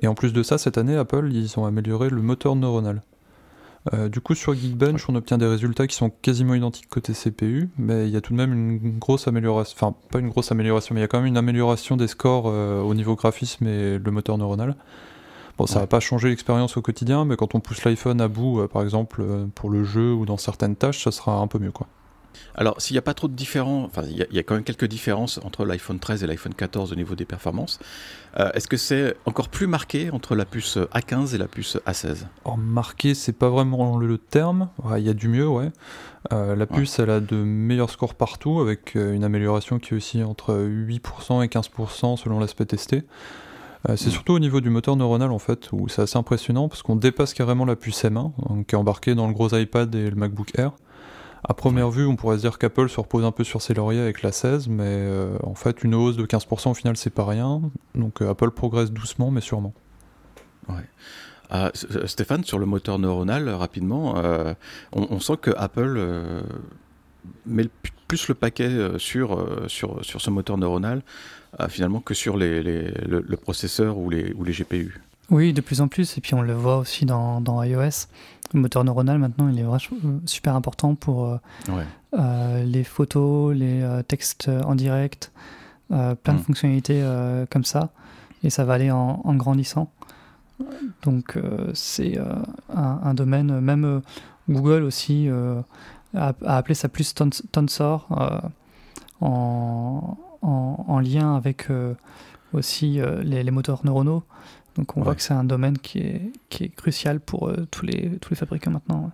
Et 0.00 0.06
en 0.06 0.14
plus 0.14 0.32
de 0.32 0.42
ça, 0.42 0.58
cette 0.58 0.78
année, 0.78 0.96
Apple, 0.96 1.30
ils 1.32 1.58
ont 1.58 1.66
amélioré 1.66 2.08
le 2.08 2.22
moteur 2.22 2.56
neuronal. 2.56 3.02
Euh, 3.92 4.08
du 4.08 4.20
coup, 4.20 4.34
sur 4.34 4.54
Geekbench, 4.54 5.08
on 5.08 5.16
obtient 5.16 5.38
des 5.38 5.46
résultats 5.46 5.86
qui 5.86 5.96
sont 5.96 6.08
quasiment 6.08 6.54
identiques 6.54 6.88
côté 6.88 7.12
CPU, 7.12 7.68
mais 7.76 8.06
il 8.06 8.12
y 8.12 8.16
a 8.16 8.20
tout 8.20 8.32
de 8.32 8.38
même 8.38 8.52
une 8.52 8.98
grosse 8.98 9.26
amélioration, 9.26 9.76
enfin 9.76 9.96
pas 10.10 10.20
une 10.20 10.28
grosse 10.28 10.52
amélioration, 10.52 10.94
mais 10.94 11.00
il 11.00 11.02
y 11.02 11.04
a 11.04 11.08
quand 11.08 11.18
même 11.18 11.26
une 11.26 11.36
amélioration 11.36 11.96
des 11.96 12.06
scores 12.06 12.46
au 12.46 12.94
niveau 12.94 13.16
graphisme 13.16 13.66
et 13.66 13.98
le 13.98 14.10
moteur 14.12 14.38
neuronal. 14.38 14.76
Bon, 15.58 15.66
ça 15.66 15.80
va 15.80 15.88
pas 15.88 15.98
changer 15.98 16.28
l'expérience 16.28 16.76
au 16.76 16.82
quotidien, 16.82 17.24
mais 17.24 17.34
quand 17.34 17.56
on 17.56 17.60
pousse 17.60 17.84
l'iPhone 17.84 18.20
à 18.20 18.28
bout, 18.28 18.66
par 18.72 18.82
exemple 18.82 19.24
pour 19.56 19.68
le 19.68 19.82
jeu 19.82 20.12
ou 20.12 20.26
dans 20.26 20.36
certaines 20.36 20.76
tâches, 20.76 21.02
ça 21.02 21.10
sera 21.10 21.38
un 21.38 21.48
peu 21.48 21.58
mieux, 21.58 21.72
quoi. 21.72 21.88
Alors, 22.54 22.80
s'il 22.80 22.94
n'y 22.94 22.98
a 22.98 23.02
pas 23.02 23.14
trop 23.14 23.28
de 23.28 23.34
différences, 23.34 23.86
enfin, 23.86 24.02
il 24.08 24.16
y, 24.16 24.38
a 24.38 24.42
quand 24.42 24.54
même 24.54 24.64
quelques 24.64 24.86
différences 24.86 25.40
entre 25.44 25.64
l'iPhone 25.64 25.98
13 25.98 26.24
et 26.24 26.26
l'iPhone 26.26 26.54
14 26.54 26.92
au 26.92 26.94
niveau 26.94 27.14
des 27.14 27.24
performances. 27.24 27.78
Euh, 28.38 28.50
est-ce 28.54 28.68
que 28.68 28.76
c'est 28.76 29.16
encore 29.26 29.48
plus 29.48 29.66
marqué 29.66 30.10
entre 30.10 30.34
la 30.34 30.44
puce 30.44 30.76
A15 30.76 31.34
et 31.34 31.38
la 31.38 31.48
puce 31.48 31.76
A16 31.86 32.26
Alors, 32.44 32.58
marqué, 32.58 33.14
c'est 33.14 33.32
pas 33.32 33.48
vraiment 33.48 33.96
le 33.96 34.18
terme. 34.18 34.68
Il 34.96 35.02
y 35.02 35.08
a 35.08 35.14
du 35.14 35.28
mieux, 35.28 35.48
ouais. 35.48 35.70
Euh, 36.32 36.54
la 36.54 36.66
puce, 36.66 36.98
elle 36.98 37.10
a 37.10 37.20
de 37.20 37.36
meilleurs 37.36 37.90
scores 37.90 38.14
partout, 38.14 38.60
avec 38.60 38.96
euh, 38.96 39.12
une 39.12 39.24
amélioration 39.24 39.78
qui 39.78 39.94
est 39.94 39.96
aussi 39.96 40.22
entre 40.22 40.54
8% 40.54 41.44
et 41.44 41.48
15% 41.48 42.16
selon 42.16 42.38
l'aspect 42.38 42.66
testé. 42.66 43.02
c'est 43.88 44.06
mm. 44.06 44.10
surtout 44.10 44.32
au 44.34 44.38
niveau 44.38 44.60
du 44.60 44.70
moteur 44.70 44.94
neuronal 44.96 45.32
en 45.32 45.40
fait 45.40 45.72
où 45.72 45.88
c'est 45.88 46.02
assez 46.02 46.16
impressionnant 46.16 46.68
parce 46.68 46.82
qu'on 46.82 46.94
dépasse 46.94 47.34
carrément 47.34 47.64
la 47.64 47.74
puce 47.74 48.04
M1 48.04 48.64
qui 48.66 48.76
est 48.76 48.78
embarquée 48.78 49.16
dans 49.16 49.26
le 49.26 49.34
gros 49.34 49.48
iPad 49.48 49.92
et 49.94 50.08
le 50.08 50.16
MacBook 50.16 50.56
Air. 50.56 50.72
À 51.44 51.54
première 51.54 51.90
vue, 51.90 52.06
on 52.06 52.14
pourrait 52.14 52.36
se 52.36 52.42
dire 52.42 52.56
qu'Apple 52.56 52.88
se 52.88 53.00
repose 53.00 53.24
un 53.24 53.32
peu 53.32 53.42
sur 53.42 53.62
ses 53.62 53.74
lauriers 53.74 54.00
avec 54.00 54.22
la 54.22 54.30
16, 54.30 54.68
mais 54.68 54.84
euh, 54.86 55.36
en 55.42 55.54
fait, 55.54 55.82
une 55.82 55.94
hausse 55.94 56.16
de 56.16 56.24
15% 56.24 56.70
au 56.70 56.74
final, 56.74 56.96
c'est 56.96 57.10
pas 57.10 57.24
rien. 57.24 57.60
Donc 57.96 58.22
euh, 58.22 58.30
Apple 58.30 58.52
progresse 58.52 58.92
doucement, 58.92 59.32
mais 59.32 59.40
sûrement. 59.40 59.74
Ouais. 60.68 60.84
Euh, 61.52 61.70
Stéphane, 62.06 62.44
sur 62.44 62.60
le 62.60 62.66
moteur 62.66 63.00
neuronal, 63.00 63.48
rapidement, 63.48 64.14
on, 64.92 65.20
sent 65.20 65.36
que 65.42 65.50
Apple 65.56 66.42
met 67.44 67.68
plus 68.06 68.28
le 68.28 68.34
paquet 68.34 68.70
sur, 68.98 69.46
sur, 69.68 70.02
sur 70.02 70.20
ce 70.20 70.30
moteur 70.30 70.56
neuronal, 70.56 71.02
finalement, 71.68 72.00
que 72.00 72.14
sur 72.14 72.38
les, 72.38 72.62
le, 72.62 73.36
processeur 73.36 73.98
ou 73.98 74.08
les, 74.08 74.32
ou 74.32 74.44
les 74.44 74.52
GPU. 74.52 75.02
Oui, 75.30 75.52
de 75.52 75.60
plus 75.60 75.82
en 75.82 75.88
plus, 75.88 76.16
et 76.16 76.20
puis 76.20 76.32
on 76.34 76.42
le 76.42 76.54
voit 76.54 76.78
aussi 76.78 77.04
dans, 77.04 77.40
dans 77.40 77.62
iOS. 77.62 78.06
Le 78.54 78.60
moteur 78.60 78.84
neuronal, 78.84 79.18
maintenant, 79.18 79.48
il 79.48 79.58
est 79.58 79.62
vraiment 79.62 80.20
super 80.26 80.54
important 80.56 80.94
pour 80.94 81.26
euh, 81.26 81.38
euh, 82.14 82.64
les 82.64 82.84
photos, 82.84 83.54
les 83.54 83.82
euh, 83.82 84.02
textes 84.02 84.50
en 84.64 84.74
direct, 84.74 85.32
plein 85.88 86.16
de 86.26 86.32
mm. 86.32 86.38
fonctionnalités 86.38 87.02
comme 87.50 87.64
ça. 87.64 87.90
Et 88.42 88.50
ça 88.50 88.64
va 88.64 88.74
aller 88.74 88.90
en, 88.90 89.34
grandissant. 89.34 89.90
Donc, 91.02 91.38
c'est 91.74 92.18
un, 92.74 93.14
domaine, 93.14 93.60
même 93.60 94.02
Google 94.48 94.82
aussi 94.82 95.28
a, 96.14 96.32
appelé 96.46 96.74
ça 96.74 96.88
plus 96.88 97.14
Tonsor 97.52 98.08
en, 99.20 100.16
en, 100.40 101.00
lien 101.00 101.36
avec 101.36 101.68
aussi 102.52 103.00
les, 103.22 103.42
les, 103.42 103.50
moteurs 103.50 103.80
neuronaux. 103.84 104.24
Donc 104.76 104.96
on 104.96 105.02
voit 105.02 105.14
que 105.14 105.22
c'est 105.22 105.34
un 105.34 105.44
domaine 105.44 105.78
qui 105.78 105.98
est, 105.98 106.32
qui 106.48 106.64
est 106.64 106.68
crucial 106.68 107.20
pour 107.20 107.48
euh, 107.48 107.66
tous, 107.70 107.84
les, 107.84 108.18
tous 108.20 108.30
les 108.30 108.36
fabricants 108.36 108.70
maintenant. 108.70 109.10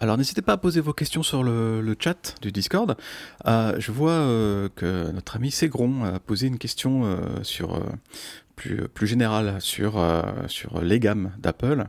Alors 0.00 0.16
n'hésitez 0.16 0.42
pas 0.42 0.52
à 0.52 0.56
poser 0.56 0.80
vos 0.80 0.92
questions 0.92 1.22
sur 1.22 1.42
le, 1.42 1.80
le 1.80 1.96
chat 1.98 2.36
du 2.40 2.52
Discord. 2.52 2.96
Euh, 3.46 3.74
je 3.78 3.90
vois 3.90 4.12
euh, 4.12 4.68
que 4.76 5.10
notre 5.10 5.36
ami 5.36 5.50
Ségron 5.50 6.04
a 6.04 6.20
posé 6.20 6.46
une 6.46 6.58
question 6.58 7.18
sur 7.42 7.82
plus, 8.54 8.86
plus 8.88 9.06
générale 9.06 9.60
sur, 9.60 10.00
sur 10.46 10.80
les 10.82 11.00
gammes 11.00 11.32
d'Apple, 11.38 11.86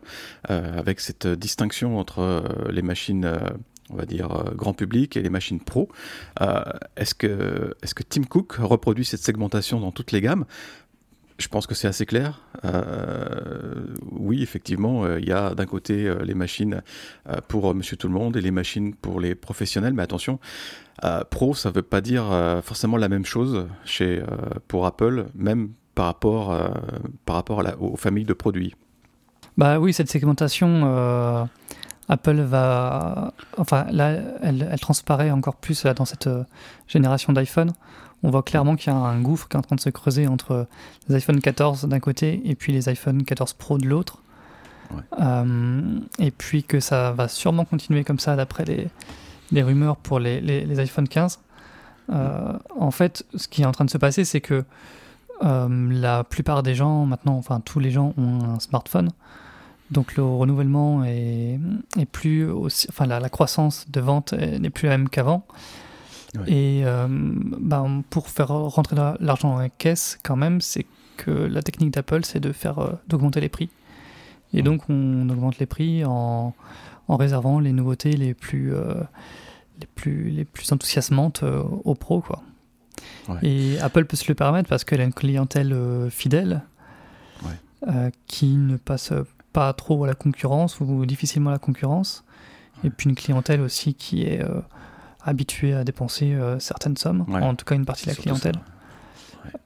avec 0.47 0.99
cette 1.01 1.27
distinction 1.27 1.99
entre 1.99 2.43
les 2.71 2.81
machines 2.81 3.39
on 3.91 3.95
va 3.95 4.05
dire 4.05 4.53
grand 4.55 4.73
public 4.73 5.17
et 5.17 5.21
les 5.21 5.29
machines 5.29 5.59
pro. 5.59 5.89
est-ce 6.95 7.13
que, 7.13 7.75
est-ce 7.83 7.93
que 7.93 8.03
Tim 8.03 8.23
Cook 8.23 8.53
reproduit 8.59 9.05
cette 9.05 9.21
segmentation 9.21 9.79
dans 9.79 9.91
toutes 9.91 10.11
les 10.11 10.21
gammes? 10.21 10.45
Je 11.39 11.47
pense 11.47 11.65
que 11.65 11.73
c'est 11.73 11.87
assez 11.87 12.05
clair. 12.05 12.41
Euh, 12.65 13.95
oui, 14.11 14.43
effectivement, 14.43 15.05
euh, 15.05 15.19
il 15.19 15.27
y 15.27 15.31
a 15.31 15.55
d'un 15.55 15.65
côté 15.65 16.05
euh, 16.05 16.19
les 16.23 16.33
machines 16.33 16.81
pour 17.47 17.73
Monsieur 17.73 17.97
Tout 17.97 18.07
le 18.07 18.13
Monde 18.13 18.35
et 18.37 18.41
les 18.41 18.51
machines 18.51 18.93
pour 18.93 19.19
les 19.19 19.35
professionnels, 19.35 19.93
mais 19.93 20.03
attention, 20.03 20.39
pro, 21.29 21.55
ça 21.55 21.69
ne 21.69 21.75
veut 21.75 21.81
pas 21.81 22.01
dire 22.01 22.25
forcément 22.63 22.97
la 22.97 23.07
même 23.07 23.25
chose 23.25 23.67
chez, 23.85 24.21
pour 24.67 24.85
Apple, 24.85 25.27
même 25.33 25.69
par 25.95 26.05
rapport, 26.05 26.57
par 27.25 27.35
rapport 27.35 27.65
à 27.65 27.77
aux 27.79 27.95
familles 27.95 28.25
de 28.25 28.33
produits. 28.33 28.75
Bah 29.57 29.79
oui, 29.79 29.93
cette 29.93 30.09
segmentation, 30.09 31.47
Apple 32.09 32.41
va, 32.41 33.33
enfin 33.57 33.85
là, 33.91 34.17
elle, 34.41 34.75
transparaît 34.81 35.31
encore 35.31 35.55
plus 35.55 35.85
dans 35.85 36.05
cette 36.05 36.29
génération 36.87 37.31
d'iPhone 37.31 37.71
on 38.23 38.29
voit 38.31 38.43
clairement 38.43 38.75
qu'il 38.75 38.91
y 38.91 38.95
a 38.95 38.99
un 38.99 39.21
gouffre 39.21 39.47
qui 39.47 39.55
est 39.55 39.59
en 39.59 39.63
train 39.63 39.75
de 39.75 39.81
se 39.81 39.89
creuser 39.89 40.27
entre 40.27 40.67
les 41.07 41.15
iPhone 41.15 41.39
14 41.39 41.85
d'un 41.85 41.99
côté 41.99 42.41
et 42.45 42.55
puis 42.55 42.73
les 42.73 42.89
iPhone 42.89 43.23
14 43.23 43.53
Pro 43.53 43.77
de 43.77 43.87
l'autre. 43.87 44.21
Euh, 45.19 45.99
et 46.17 46.31
puis 46.31 46.63
que 46.63 46.79
ça 46.79 47.11
va 47.11 47.27
sûrement 47.27 47.65
continuer 47.65 48.03
comme 48.03 48.19
ça 48.19 48.35
d'après 48.35 48.65
les, 49.51 49.63
rumeurs 49.63 49.97
pour 49.97 50.19
les, 50.19 50.41
les, 50.41 50.79
iPhone 50.79 51.07
15. 51.07 51.39
Euh, 52.11 52.53
en 52.77 52.91
fait, 52.91 53.25
ce 53.35 53.47
qui 53.47 53.61
est 53.61 53.65
en 53.65 53.71
train 53.71 53.85
de 53.85 53.89
se 53.89 53.97
passer, 53.97 54.25
c'est 54.25 54.41
que 54.41 54.63
euh, 55.43 55.89
la 55.91 56.23
plupart 56.23 56.63
des 56.63 56.75
gens, 56.75 57.05
maintenant, 57.05 57.37
enfin 57.37 57.61
tous 57.63 57.79
les 57.79 57.91
gens 57.91 58.13
ont 58.17 58.55
un 58.55 58.59
smartphone. 58.59 59.09
Donc 59.91 60.15
le 60.15 60.23
renouvellement 60.23 61.03
est, 61.03 61.59
plus 62.11 62.45
aussi, 62.45 62.87
enfin 62.89 63.07
la, 63.07 63.19
la 63.19 63.29
croissance 63.29 63.89
de 63.89 63.99
vente 63.99 64.33
n'est 64.33 64.69
plus 64.69 64.87
la 64.87 64.97
même 64.97 65.09
qu'avant. 65.09 65.45
Et 66.47 66.81
euh, 66.85 67.07
ben, 67.09 68.03
pour 68.09 68.29
faire 68.29 68.49
rentrer 68.49 68.95
l'argent 69.19 69.51
dans 69.51 69.59
la 69.59 69.69
caisse, 69.69 70.19
quand 70.23 70.35
même, 70.35 70.61
c'est 70.61 70.85
que 71.17 71.31
la 71.31 71.61
technique 71.61 71.91
d'Apple, 71.91 72.23
c'est 72.23 72.39
de 72.39 72.51
faire 72.51 72.79
euh, 72.79 72.91
d'augmenter 73.07 73.41
les 73.41 73.49
prix. 73.49 73.69
Et 74.53 74.61
donc, 74.61 74.89
on 74.89 75.29
augmente 75.29 75.57
les 75.59 75.65
prix 75.65 76.05
en, 76.05 76.53
en 77.07 77.17
réservant 77.17 77.59
les 77.59 77.71
nouveautés 77.71 78.13
les 78.13 78.33
plus, 78.33 78.73
euh, 78.73 78.93
les 79.79 79.87
plus, 79.87 80.29
les 80.29 80.45
plus 80.45 80.71
enthousiasmantes 80.71 81.43
aux 81.43 81.95
pros, 81.95 82.21
quoi. 82.21 82.41
Et 83.43 83.79
Apple 83.79 84.05
peut 84.05 84.17
se 84.17 84.27
le 84.27 84.33
permettre 84.33 84.67
parce 84.67 84.83
qu'elle 84.83 85.01
a 85.01 85.03
une 85.03 85.13
clientèle 85.13 85.75
fidèle 86.09 86.63
qui 88.25 88.57
ne 88.57 88.75
passe 88.75 89.13
pas 89.53 89.71
trop 89.73 90.03
à 90.03 90.07
la 90.07 90.15
concurrence 90.15 90.79
ou 90.79 91.05
difficilement 91.05 91.51
à 91.51 91.53
la 91.53 91.59
concurrence. 91.59 92.23
Et 92.83 92.89
puis 92.89 93.07
une 93.07 93.15
clientèle 93.15 93.61
aussi 93.61 93.93
qui 93.93 94.23
est 94.23 94.43
habitué 95.23 95.73
à 95.73 95.83
dépenser 95.83 96.33
euh, 96.33 96.59
certaines 96.59 96.97
sommes, 96.97 97.25
en 97.29 97.55
tout 97.55 97.65
cas 97.65 97.75
une 97.75 97.85
partie 97.85 98.05
de 98.05 98.11
la 98.11 98.15
clientèle. 98.15 98.55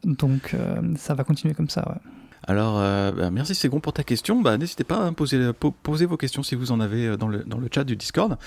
Donc 0.03 0.53
euh, 0.53 0.95
ça 0.97 1.13
va 1.13 1.23
continuer 1.23 1.53
comme 1.53 1.69
ça. 1.69 1.99
Alors, 2.45 2.77
euh, 2.77 3.11
bah, 3.13 3.29
merci 3.31 3.55
Ségon 3.55 3.79
pour 3.79 3.93
ta 3.93 4.03
question. 4.03 4.41
Bah, 4.41 4.57
N'hésitez 4.57 4.83
pas 4.83 5.07
à 5.07 5.11
poser, 5.13 5.51
poser 5.53 6.05
vos 6.05 6.17
questions 6.17 6.43
si 6.43 6.55
vous 6.55 6.71
en 6.73 6.81
avez 6.81 7.15
dans 7.15 7.29
le, 7.29 7.43
dans 7.45 7.57
le 7.57 7.69
chat 7.73 7.85
du 7.85 7.95
Discord. 7.95 8.37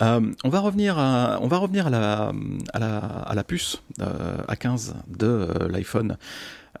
on 0.00 0.48
va 0.48 0.60
revenir 0.60 0.98
à, 0.98 1.38
on 1.40 1.48
va 1.48 1.56
revenir 1.56 1.86
à, 1.86 1.90
la, 1.90 2.32
à, 2.74 2.78
la, 2.78 2.98
à 2.98 3.34
la 3.34 3.44
puce 3.44 3.82
A15 4.00 4.92
de 5.08 5.48
l'iPhone. 5.70 6.16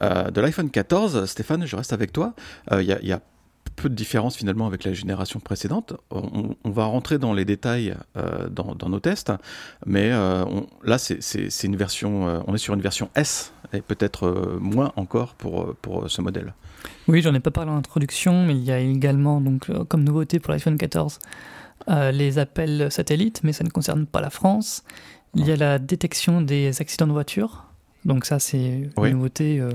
de 0.00 0.40
l'iPhone 0.40 0.70
14, 0.70 1.24
Stéphane, 1.24 1.64
je 1.66 1.74
reste 1.74 1.92
avec 1.92 2.12
toi. 2.12 2.34
Il 2.72 2.82
y, 2.82 3.12
a 3.12 3.20
peu 3.80 3.88
de 3.88 3.94
différence 3.94 4.36
finalement 4.36 4.66
avec 4.66 4.84
la 4.84 4.92
génération 4.92 5.40
précédente. 5.40 5.94
On, 6.10 6.54
va 6.64 6.84
rentrer 6.84 7.18
dans 7.18 7.32
les 7.32 7.44
détails 7.44 7.94
dans, 8.50 8.88
nos 8.88 9.00
tests, 9.00 9.32
mais 9.86 10.10
là 10.10 10.98
c'est 10.98 11.64
une 11.64 11.76
version, 11.76 12.42
on 12.46 12.54
est 12.54 12.58
sur 12.58 12.74
une 12.74 12.80
version 12.80 13.10
S 13.14 13.52
et 13.72 13.80
peut-être 13.80 14.58
moins 14.60 14.92
encore 14.96 15.34
pour, 15.34 15.74
pour 15.76 16.10
ce 16.10 16.20
modèle. 16.20 16.54
Oui, 17.08 17.22
j'en 17.22 17.34
ai 17.34 17.40
pas 17.40 17.50
parlé 17.50 17.70
en 17.70 17.76
introduction, 17.76 18.44
mais 18.44 18.54
il 18.54 18.62
y 18.62 18.72
a 18.72 18.78
également 18.78 19.40
donc 19.40 19.70
comme 19.88 20.04
nouveauté 20.04 20.38
pour 20.40 20.52
l'iPhone 20.52 20.76
14 20.76 21.18
les 22.12 22.38
appels 22.38 22.90
satellites, 22.90 23.40
mais 23.44 23.52
ça 23.52 23.64
ne 23.64 23.70
concerne 23.70 24.06
pas 24.06 24.20
la 24.20 24.30
France. 24.30 24.84
Il 25.34 25.46
y 25.46 25.52
a 25.52 25.56
la 25.56 25.78
détection 25.78 26.42
des 26.42 26.80
accidents 26.80 27.06
de 27.06 27.12
voiture. 27.12 27.64
Donc 28.04 28.24
ça, 28.24 28.38
c'est 28.38 28.90
une 28.96 29.10
nouveauté 29.10 29.60
euh, 29.60 29.70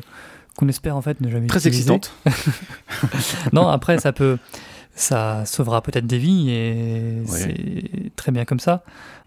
qu'on 0.58 0.68
espère 0.68 0.96
en 0.96 1.02
fait 1.02 1.20
ne 1.22 1.30
jamais 1.30 1.48
Très 1.48 1.68
excitante. 1.68 2.14
non, 3.54 3.68
après, 3.68 4.00
ça 4.00 4.14
peut, 4.14 4.38
ça 4.96 5.46
sauvera 5.46 5.82
peut-être 5.82 6.06
des 6.06 6.18
vies 6.18 6.52
et 6.52 7.24
c'est 7.26 8.16
très 8.16 8.32
bien 8.32 8.46
comme 8.46 8.60
ça. 8.60 8.84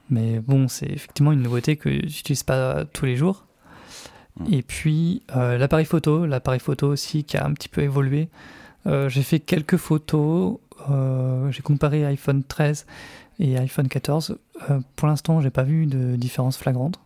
Mais 0.09 0.39
bon, 0.39 0.69
c'est 0.69 0.87
effectivement 0.87 1.33
une 1.33 1.43
nouveauté 1.43 1.77
que 1.77 1.91
j'utilise 1.91 2.45
pas 2.45 2.85
tous 2.85 3.07
les 3.07 3.17
jours. 3.17 3.45
Mm. 4.39 4.55
Et 4.55 4.63
puis 4.63 5.23
euh, 5.35 5.59
l'appareil 5.59 5.87
photo, 5.87 6.27
l'appareil 6.27 6.61
photo 6.61 6.89
aussi 6.89 7.25
qui 7.25 7.37
a 7.37 7.45
un 7.45 7.53
petit 7.53 7.69
peu 7.69 7.83
évolué. 7.83 8.29
Euh, 8.87 9.09
j'ai 9.09 9.23
fait 9.23 9.41
quelques 9.41 9.79
photos. 9.79 10.59
j'ai 11.51 11.63
comparé 11.63 12.05
iPhone 12.05 12.45
13 12.45 12.87
et 13.39 13.57
iPhone 13.59 13.89
14. 13.89 14.39
Euh, 14.71 14.81
pour 14.97 15.09
l'instant, 15.09 15.41
j'ai 15.41 15.51
pas 15.51 15.63
vu 15.63 15.87
de 15.87 16.17
différence 16.17 16.57
flagrante. 16.57 16.99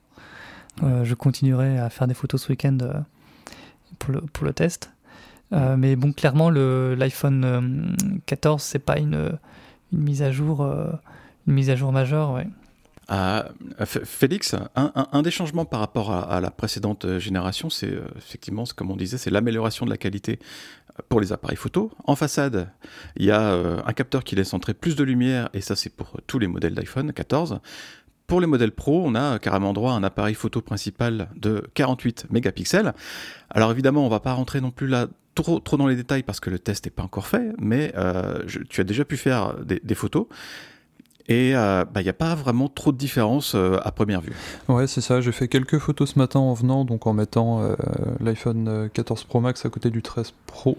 Euh, 0.83 1.05
je 1.05 1.15
continuerai 1.15 1.79
à 1.79 1.91
faire 1.91 2.07
des 2.07 2.15
photos 2.15 2.43
ce 2.43 2.49
week-end 2.51 2.79
euh, 2.83 2.95
pour, 3.99 4.13
le, 4.15 4.21
pour 4.21 4.45
le 4.45 4.53
test. 4.53 4.93
mais 5.51 5.97
bon, 5.97 6.13
clairement, 6.13 6.51
l'iPhone 6.51 7.97
14, 8.27 8.63
c'est 8.63 8.79
pas 8.79 8.99
une, 8.99 9.39
une, 9.93 10.03
mise 10.03 10.23
à 10.23 10.31
jour, 10.31 10.63
une 11.47 11.55
mise 11.55 11.71
à 11.71 11.77
jour 11.77 11.93
majeure, 11.93 12.33
ouais. 12.33 12.47
Félix, 13.85 14.55
un, 14.77 14.93
un, 14.95 15.23
des 15.23 15.33
changements 15.33 15.65
par 15.65 15.81
rapport 15.81 16.13
à, 16.13 16.41
la 16.41 16.53
précédente 16.53 17.19
génération, 17.19 17.69
c'est 17.69 17.93
effectivement, 18.17 18.63
comme 18.77 18.93
on 18.93 18.97
disait, 18.97 19.19
c'est 19.19 19.31
l'amélioration 19.31 19.85
de 19.85 19.91
la 19.91 19.97
qualité 19.97 20.39
pour 21.09 21.21
les 21.21 21.33
appareils 21.33 21.57
photo. 21.57 21.91
En 22.05 22.17
façade, 22.17 22.71
il 23.17 23.25
y 23.25 23.31
a 23.31 23.41
euh, 23.41 23.81
un 23.85 23.93
capteur 23.93 24.25
qui 24.25 24.37
laisse 24.37 24.53
entrer 24.55 24.75
plus 24.75 24.97
de 24.97 25.05
lumière, 25.05 25.49
et 25.55 25.61
ça 25.61 25.77
c'est 25.77 25.91
pour 25.91 26.17
tous 26.27 26.39
les 26.39 26.47
modèles 26.47 26.75
d'iPhone 26.75 27.13
14. 27.13 27.61
Pour 28.31 28.41
les 28.41 28.47
modèles 28.47 28.73
Pro, 28.73 29.03
on 29.05 29.15
a 29.15 29.39
carrément 29.39 29.75
droit 29.75 29.93
à 29.93 29.97
un 29.97 30.03
appareil 30.05 30.35
photo 30.35 30.63
principal 30.63 31.29
de 31.37 31.69
48 31.75 32.29
mégapixels. 32.31 32.95
Alors 33.51 33.71
évidemment, 33.73 34.07
on 34.07 34.09
va 34.09 34.21
pas 34.21 34.33
rentrer 34.33 34.63
non 34.63 34.71
plus 34.71 34.87
là 34.87 35.09
trop, 35.35 35.61
trop 35.61 35.77
dans 35.77 35.87
les 35.87 35.97
détails 35.97 36.23
parce 36.23 36.41
que 36.41 36.49
le 36.49 36.59
test 36.59 36.87
n'est 36.87 36.91
pas 36.91 37.03
encore 37.03 37.27
fait, 37.27 37.53
mais 37.59 37.93
euh, 37.97 38.39
tu 38.69 38.81
as 38.81 38.85
déjà 38.85 39.05
pu 39.05 39.19
faire 39.19 39.55
des 39.65 39.95
photos. 39.95 40.27
Et 41.31 41.55
euh, 41.55 41.85
bah, 41.85 42.01
il 42.01 42.05
n'y 42.05 42.11
a 42.11 42.13
pas 42.13 42.35
vraiment 42.35 42.69
trop 42.69 42.91
de 42.91 42.97
différence 42.97 43.55
euh, 43.55 43.79
à 43.85 43.93
première 43.93 44.21
vue. 44.21 44.33
Ouais, 44.69 44.89
c'est 44.89 45.01
ça. 45.01 45.21
J'ai 45.21 45.31
fait 45.31 45.47
quelques 45.47 45.79
photos 45.79 46.11
ce 46.11 46.19
matin 46.19 46.41
en 46.41 46.55
venant, 46.55 46.85
donc 46.85 47.07
en 47.07 47.13
mettant 47.13 47.63
euh, 47.63 47.75
l'iPhone 48.19 48.91
14 48.93 49.25
Pro 49.25 49.41
Max 49.41 49.65
à 49.65 49.71
côté 49.71 49.91
du 49.91 50.03
13 50.03 50.35
Pro. 50.47 50.77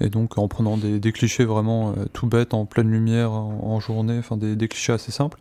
Et 0.00 0.08
donc 0.08 0.38
en 0.38 0.48
prenant 0.48 0.78
des, 0.78 1.12
clichés 1.12 1.44
vraiment 1.44 1.94
tout 2.12 2.26
bêtes 2.26 2.52
en 2.52 2.66
pleine 2.66 2.90
lumière 2.90 3.32
en, 3.32 3.80
journée, 3.80 4.18
enfin 4.18 4.36
des, 4.36 4.68
clichés 4.68 4.92
assez 4.92 5.10
simples. 5.10 5.38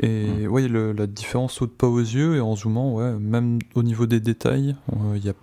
Et 0.00 0.46
ouais, 0.48 0.68
la 0.68 1.06
différence 1.06 1.54
saute 1.54 1.76
pas 1.76 1.86
aux 1.86 2.00
yeux 2.00 2.36
et 2.36 2.40
en 2.40 2.56
zoomant, 2.56 2.94
ouais, 2.94 3.12
même 3.12 3.60
au 3.74 3.82
niveau 3.82 4.06
des 4.06 4.20
détails, 4.20 4.74
il 5.14 5.20
n'y 5.20 5.28
a, 5.28 5.34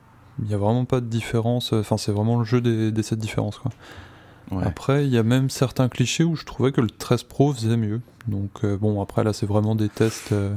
y 0.50 0.54
a 0.54 0.58
vraiment 0.58 0.86
pas 0.86 1.00
de 1.00 1.06
différence. 1.06 1.74
Enfin, 1.74 1.98
c'est 1.98 2.12
vraiment 2.12 2.38
le 2.38 2.44
jeu 2.46 2.60
des, 2.60 2.92
des 2.92 3.04
cette 3.04 3.20
différence. 3.20 3.58
Quoi. 3.58 3.72
Après, 4.60 5.06
il 5.06 5.12
y 5.12 5.18
a 5.18 5.24
même 5.24 5.50
certains 5.50 5.88
clichés 5.88 6.24
où 6.24 6.36
je 6.36 6.46
trouvais 6.46 6.72
que 6.72 6.82
le 6.82 6.90
13 6.90 7.24
Pro 7.24 7.54
faisait 7.54 7.78
mieux. 7.78 8.02
Donc 8.28 8.64
euh, 8.64 8.78
bon, 8.78 9.02
après 9.02 9.24
là, 9.24 9.34
c'est 9.34 9.46
vraiment 9.46 9.76
des 9.76 9.90
tests. 9.90 10.32
Euh... 10.32 10.56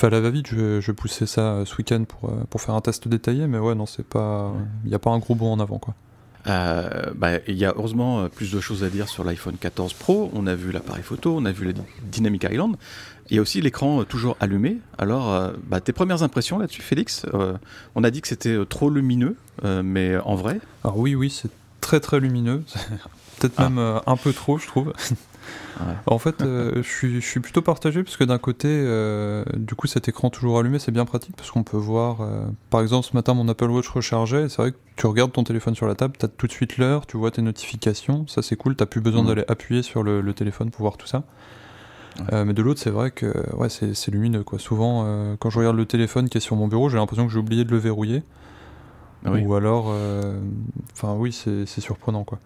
À 0.00 0.08
la 0.08 0.20
va-vite, 0.20 0.46
je, 0.48 0.80
je 0.80 0.90
poussais 0.90 1.26
ça 1.26 1.52
euh, 1.52 1.64
ce 1.66 1.76
week-end 1.76 2.04
pour, 2.04 2.30
euh, 2.30 2.44
pour 2.48 2.60
faire 2.62 2.74
un 2.74 2.80
test 2.80 3.08
détaillé, 3.08 3.46
mais 3.46 3.58
ouais, 3.58 3.74
non, 3.74 3.86
c'est 3.86 4.06
pas. 4.06 4.52
Il 4.84 4.88
n'y 4.88 4.94
a 4.94 4.98
pas 4.98 5.10
un 5.10 5.18
gros 5.18 5.34
bond 5.34 5.52
en 5.52 5.60
avant, 5.60 5.78
quoi. 5.78 5.94
bah, 6.46 7.38
il 7.46 7.56
y 7.56 7.64
a 7.64 7.74
heureusement 7.76 8.28
plus 8.28 8.50
de 8.50 8.58
choses 8.58 8.82
à 8.84 8.88
dire 8.88 9.08
sur 9.08 9.22
l'iPhone 9.22 9.56
14 9.60 9.92
Pro. 9.92 10.30
On 10.34 10.46
a 10.46 10.54
vu 10.54 10.72
l'appareil 10.72 11.02
photo, 11.02 11.36
on 11.36 11.44
a 11.44 11.52
vu 11.52 11.66
le 11.66 11.74
Dynamic 12.10 12.44
Island. 12.50 12.76
Il 13.30 13.36
y 13.36 13.38
a 13.38 13.42
aussi 13.42 13.60
l'écran 13.60 14.04
toujours 14.04 14.36
allumé. 14.40 14.78
Alors, 14.98 15.52
bah, 15.68 15.80
tes 15.80 15.92
premières 15.92 16.22
impressions 16.22 16.58
là-dessus, 16.58 16.82
Félix 16.82 17.24
On 17.94 18.04
a 18.04 18.10
dit 18.10 18.20
que 18.20 18.28
c'était 18.28 18.56
trop 18.68 18.90
lumineux, 18.90 19.36
mais 19.62 20.16
en 20.18 20.34
vrai 20.34 20.60
Alors 20.84 20.98
oui, 20.98 21.14
oui, 21.14 21.30
c'est 21.30 21.50
très 21.82 22.00
très 22.00 22.20
lumineux. 22.20 22.62
Peut-être 23.38 23.54
ah. 23.58 23.68
même 23.68 23.78
euh, 23.78 23.98
un 24.06 24.16
peu 24.16 24.32
trop, 24.32 24.56
je 24.56 24.66
trouve. 24.66 24.94
En 26.06 26.18
fait, 26.18 26.42
euh, 26.42 26.76
je, 26.76 26.88
suis, 26.88 27.20
je, 27.20 27.26
suis, 27.26 27.40
plutôt 27.40 27.60
partagé 27.60 28.04
parce 28.04 28.16
que 28.16 28.22
d'un 28.22 28.38
côté, 28.38 28.68
euh, 28.70 29.44
du 29.56 29.74
coup, 29.74 29.88
cet 29.88 30.08
écran 30.08 30.30
toujours 30.30 30.58
allumé, 30.58 30.78
c'est 30.78 30.92
bien 30.92 31.04
pratique 31.04 31.34
parce 31.34 31.50
qu'on 31.50 31.64
peut 31.64 31.76
voir. 31.76 32.18
par 32.70 32.80
exemple, 32.80 33.06
ce 33.06 33.16
matin, 33.16 33.34
mon 33.34 33.48
Apple 33.48 33.68
Watch 33.68 33.88
rechargeait. 33.88 34.48
C'est 34.48 34.62
vrai 34.62 34.72
que 34.72 34.76
tu 34.96 35.06
regardes 35.06 35.32
ton 35.32 35.42
téléphone 35.42 35.74
sur 35.74 35.86
la 35.86 35.96
table, 35.96 36.14
tu 36.18 36.24
as 36.24 36.28
tout 36.28 36.46
de 36.46 36.52
suite 36.52 36.78
l'heure, 36.78 37.06
tu 37.06 37.16
vois 37.16 37.32
tes 37.32 37.42
notifications. 37.42 38.26
Ça, 38.28 38.42
c'est 38.42 38.54
cool. 38.54 38.76
Tu 38.76 38.86
plus 38.86 39.00
besoin 39.00 39.24
mm. 39.24 39.26
d'aller 39.26 39.44
appuyer 39.48 39.82
sur 39.82 40.04
le, 40.04 40.32
téléphone 40.32 40.70
pour 40.70 40.82
voir 40.82 40.96
tout 40.96 41.08
ça. 41.08 41.24
Mais 42.32 42.52
de 42.52 42.62
l'autre, 42.62 42.80
c'est 42.80 42.90
vrai 42.90 43.10
que 43.10 43.32
ouais, 43.56 43.68
c'est 43.68 44.10
lumineux. 44.10 44.44
Quoi. 44.44 44.58
Souvent, 44.58 45.36
quand 45.38 45.50
je 45.50 45.58
regarde 45.58 45.76
le 45.76 45.86
téléphone 45.86 46.28
qui 46.28 46.38
est 46.38 46.42
sur 46.42 46.56
mon 46.56 46.68
bureau, 46.68 46.88
j'ai 46.88 46.98
l'impression 46.98 47.26
que 47.26 47.32
j'ai 47.32 47.38
oublié 47.38 47.64
de 47.64 47.70
le 47.70 47.78
verrouiller. 47.78 48.22
Ou 49.26 49.54
alors, 49.54 49.86
euh, 49.90 50.38
enfin 50.92 51.14
oui, 51.14 51.32
c'est 51.32 51.80
surprenant 51.80 52.24
quoi. 52.24 52.38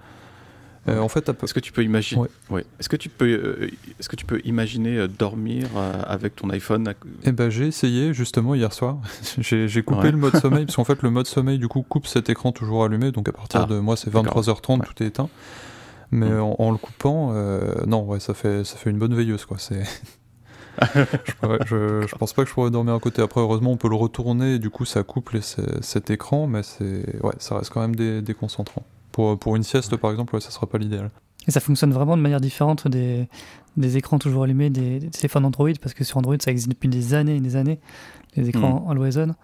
Euh, 0.89 1.01
en 1.01 1.09
fait, 1.09 1.29
est-ce 1.43 1.53
que 1.53 1.59
tu 1.59 1.73
peux 1.73 1.83
imaginer, 1.83 2.23
ouais. 2.49 2.65
est-ce 2.79 2.89
que 2.89 2.95
tu 2.95 3.09
peux, 3.09 3.27
euh, 3.27 3.71
est-ce 3.99 4.09
que 4.09 4.15
tu 4.15 4.25
peux 4.25 4.41
imaginer 4.45 5.09
dormir 5.09 5.67
avec 6.07 6.37
ton 6.37 6.49
iPhone 6.51 6.95
Eh 7.25 7.33
ben, 7.33 7.51
j'ai 7.51 7.67
essayé 7.67 8.15
justement 8.15 8.55
hier 8.55 8.73
soir. 8.73 8.99
j'ai 9.39 9.83
coupé 9.83 10.13
le 10.13 10.17
mode 10.17 10.37
sommeil 10.37 10.65
parce 10.67 10.77
qu'en 10.77 10.85
fait, 10.85 11.03
le 11.03 11.11
mode 11.11 11.27
sommeil 11.27 11.59
du 11.59 11.67
coup 11.67 11.83
coupe 11.83 12.07
cet 12.07 12.31
écran 12.31 12.53
toujours 12.53 12.85
allumé, 12.85 13.11
donc 13.11 13.29
à 13.29 13.33
partir 13.33 13.63
ah, 13.63 13.67
de 13.67 13.81
moi 13.81 13.97
c'est 13.97 14.13
23h30, 14.13 14.85
tout 14.85 15.03
est 15.03 15.07
éteint. 15.07 15.29
Mais 16.11 16.31
mm. 16.31 16.55
en, 16.59 16.71
le 16.71 16.79
coupant, 16.79 17.33
non, 17.87 18.05
ouais, 18.05 18.21
ça 18.21 18.35
fait 18.35 18.64
ça 18.64 18.77
fait 18.77 18.90
une 18.90 18.99
bonne 18.99 19.14
veilleuse 19.14 19.45
quoi. 19.45 19.59
C'est 19.59 19.83
je, 21.66 22.07
je, 22.07 22.14
pense 22.16 22.33
pas 22.33 22.42
que 22.42 22.49
je 22.49 22.55
pourrais 22.55 22.71
dormir 22.71 22.95
à 22.95 23.01
côté. 23.01 23.23
Après, 23.23 23.40
heureusement, 23.40 23.73
on 23.73 23.77
peut 23.77 23.88
le 23.88 23.97
retourner 23.97 24.55
et 24.55 24.59
du 24.59 24.71
coup, 24.71 24.85
ça 24.85 25.03
couple 25.03 25.40
cet 25.42 26.11
écran, 26.11 26.47
mais 26.47 26.62
c'est 26.62 27.23
ouais, 27.23 27.35
ça 27.38 27.59
reste 27.59 27.71
quand 27.71 27.81
même 27.81 27.97
déconcentrant. 28.23 28.85
Pour, 29.12 29.38
pour 29.38 29.57
une 29.57 29.62
sieste, 29.62 29.97
par 29.97 30.11
exemple, 30.11 30.35
ouais, 30.35 30.40
ça 30.40 30.51
sera 30.51 30.66
pas 30.66 30.79
l'idéal. 30.79 31.11
Et 31.49 31.51
ça 31.51 31.61
fonctionne 31.61 31.92
vraiment 31.92 32.16
de 32.16 32.23
manière 32.23 32.40
différente 32.40 32.88
des, 32.88 33.29
des 33.77 33.97
écrans 33.97 34.19
toujours 34.19 34.42
allumés 34.45 34.71
des, 34.71 35.01
téléphones 35.11 35.45
Android, 35.45 35.71
parce 35.81 35.95
que 35.95 36.05
sur 36.05 36.19
Android, 36.19 36.37
ça 36.40 36.51
existe 36.51 36.69
depuis 36.69 36.88
des 36.88 37.14
années 37.14 37.37
et 37.37 37.40
des 37.40 37.57
années, 37.57 37.79
les 38.35 38.49
écrans 38.49 38.85
mm. 38.87 38.90
always 38.90 39.19
on. 39.19 39.35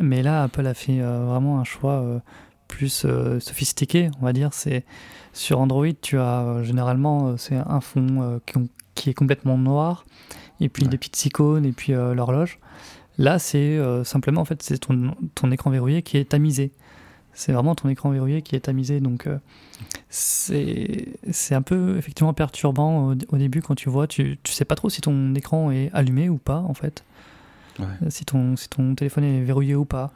Mais 0.00 0.22
là, 0.22 0.42
Apple 0.42 0.66
a 0.66 0.74
fait 0.74 1.00
euh, 1.00 1.24
vraiment 1.24 1.58
un 1.58 1.64
choix 1.64 1.92
euh, 1.92 2.18
plus 2.68 3.04
euh, 3.04 3.40
sophistiqué, 3.40 4.10
on 4.20 4.24
va 4.24 4.32
dire. 4.32 4.52
C'est 4.52 4.84
sur 5.32 5.60
Android, 5.60 5.92
tu 6.00 6.18
as 6.18 6.62
généralement 6.62 7.36
c'est 7.36 7.56
un 7.56 7.80
fond 7.80 8.40
qui, 8.46 8.54
qui, 8.94 9.10
est 9.10 9.14
complètement 9.14 9.58
noir 9.58 10.04
et 10.60 10.68
puis 10.68 10.86
des 10.86 10.98
petites 10.98 11.26
icônes, 11.26 11.64
et 11.64 11.72
puis 11.72 11.92
euh, 11.92 12.14
l'horloge. 12.14 12.58
Là, 13.18 13.38
c'est 13.38 13.58
euh, 13.58 14.04
simplement, 14.04 14.40
en 14.42 14.44
fait, 14.44 14.62
c'est 14.62 14.78
ton, 14.78 15.14
ton, 15.34 15.50
écran 15.50 15.70
verrouillé 15.70 16.02
qui 16.02 16.16
est 16.16 16.30
tamisé. 16.30 16.72
C'est 17.32 17.52
vraiment 17.52 17.74
ton 17.74 17.88
écran 17.88 18.10
verrouillé 18.10 18.42
qui 18.42 18.56
est 18.56 18.60
tamisé. 18.60 19.00
Donc, 19.00 19.26
euh, 19.26 19.38
c'est 20.08 21.54
un 21.54 21.62
peu 21.62 21.98
effectivement 21.98 22.32
perturbant 22.32 23.14
au, 23.28 23.36
début 23.36 23.60
quand 23.60 23.74
tu 23.74 23.90
vois. 23.90 24.06
Tu, 24.06 24.38
tu 24.42 24.52
sais 24.52 24.64
pas 24.64 24.74
trop 24.74 24.88
si 24.88 25.00
ton 25.00 25.34
écran 25.34 25.70
est 25.70 25.90
allumé 25.92 26.28
ou 26.28 26.38
pas, 26.38 26.58
en 26.58 26.74
fait. 26.74 27.04
Si, 28.08 28.24
ton, 28.24 28.56
si 28.56 28.70
ton 28.70 28.94
téléphone 28.94 29.24
est 29.24 29.42
verrouillé 29.42 29.74
ou 29.74 29.84
pas. 29.84 30.12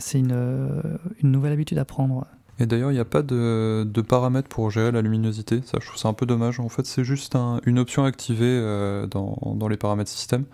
C'est 0.00 0.18
une, 0.18 0.82
une 1.22 1.30
nouvelle 1.30 1.52
habitude 1.52 1.78
à 1.78 1.84
prendre. 1.84 2.26
Et 2.62 2.66
d'ailleurs, 2.66 2.92
il 2.92 2.94
n'y 2.94 3.00
a 3.00 3.04
pas 3.04 3.22
de, 3.22 3.84
paramètres 4.08 4.48
pour 4.48 4.70
gérer 4.70 4.92
la 4.92 5.02
luminosité. 5.02 5.62
Ça, 5.64 5.78
je 5.80 5.86
trouve 5.86 5.98
ça 5.98 6.08
un 6.08 6.12
peu 6.12 6.26
dommage. 6.26 6.60
En 6.60 6.68
fait, 6.68 6.86
c'est 6.86 7.04
juste 7.04 7.36
une 7.64 7.78
option 7.78 8.04
activée 8.04 8.44
euh, 8.46 9.06
dans, 9.08 9.68
les 9.68 9.76
paramètres 9.76 10.10
système. 10.10 10.44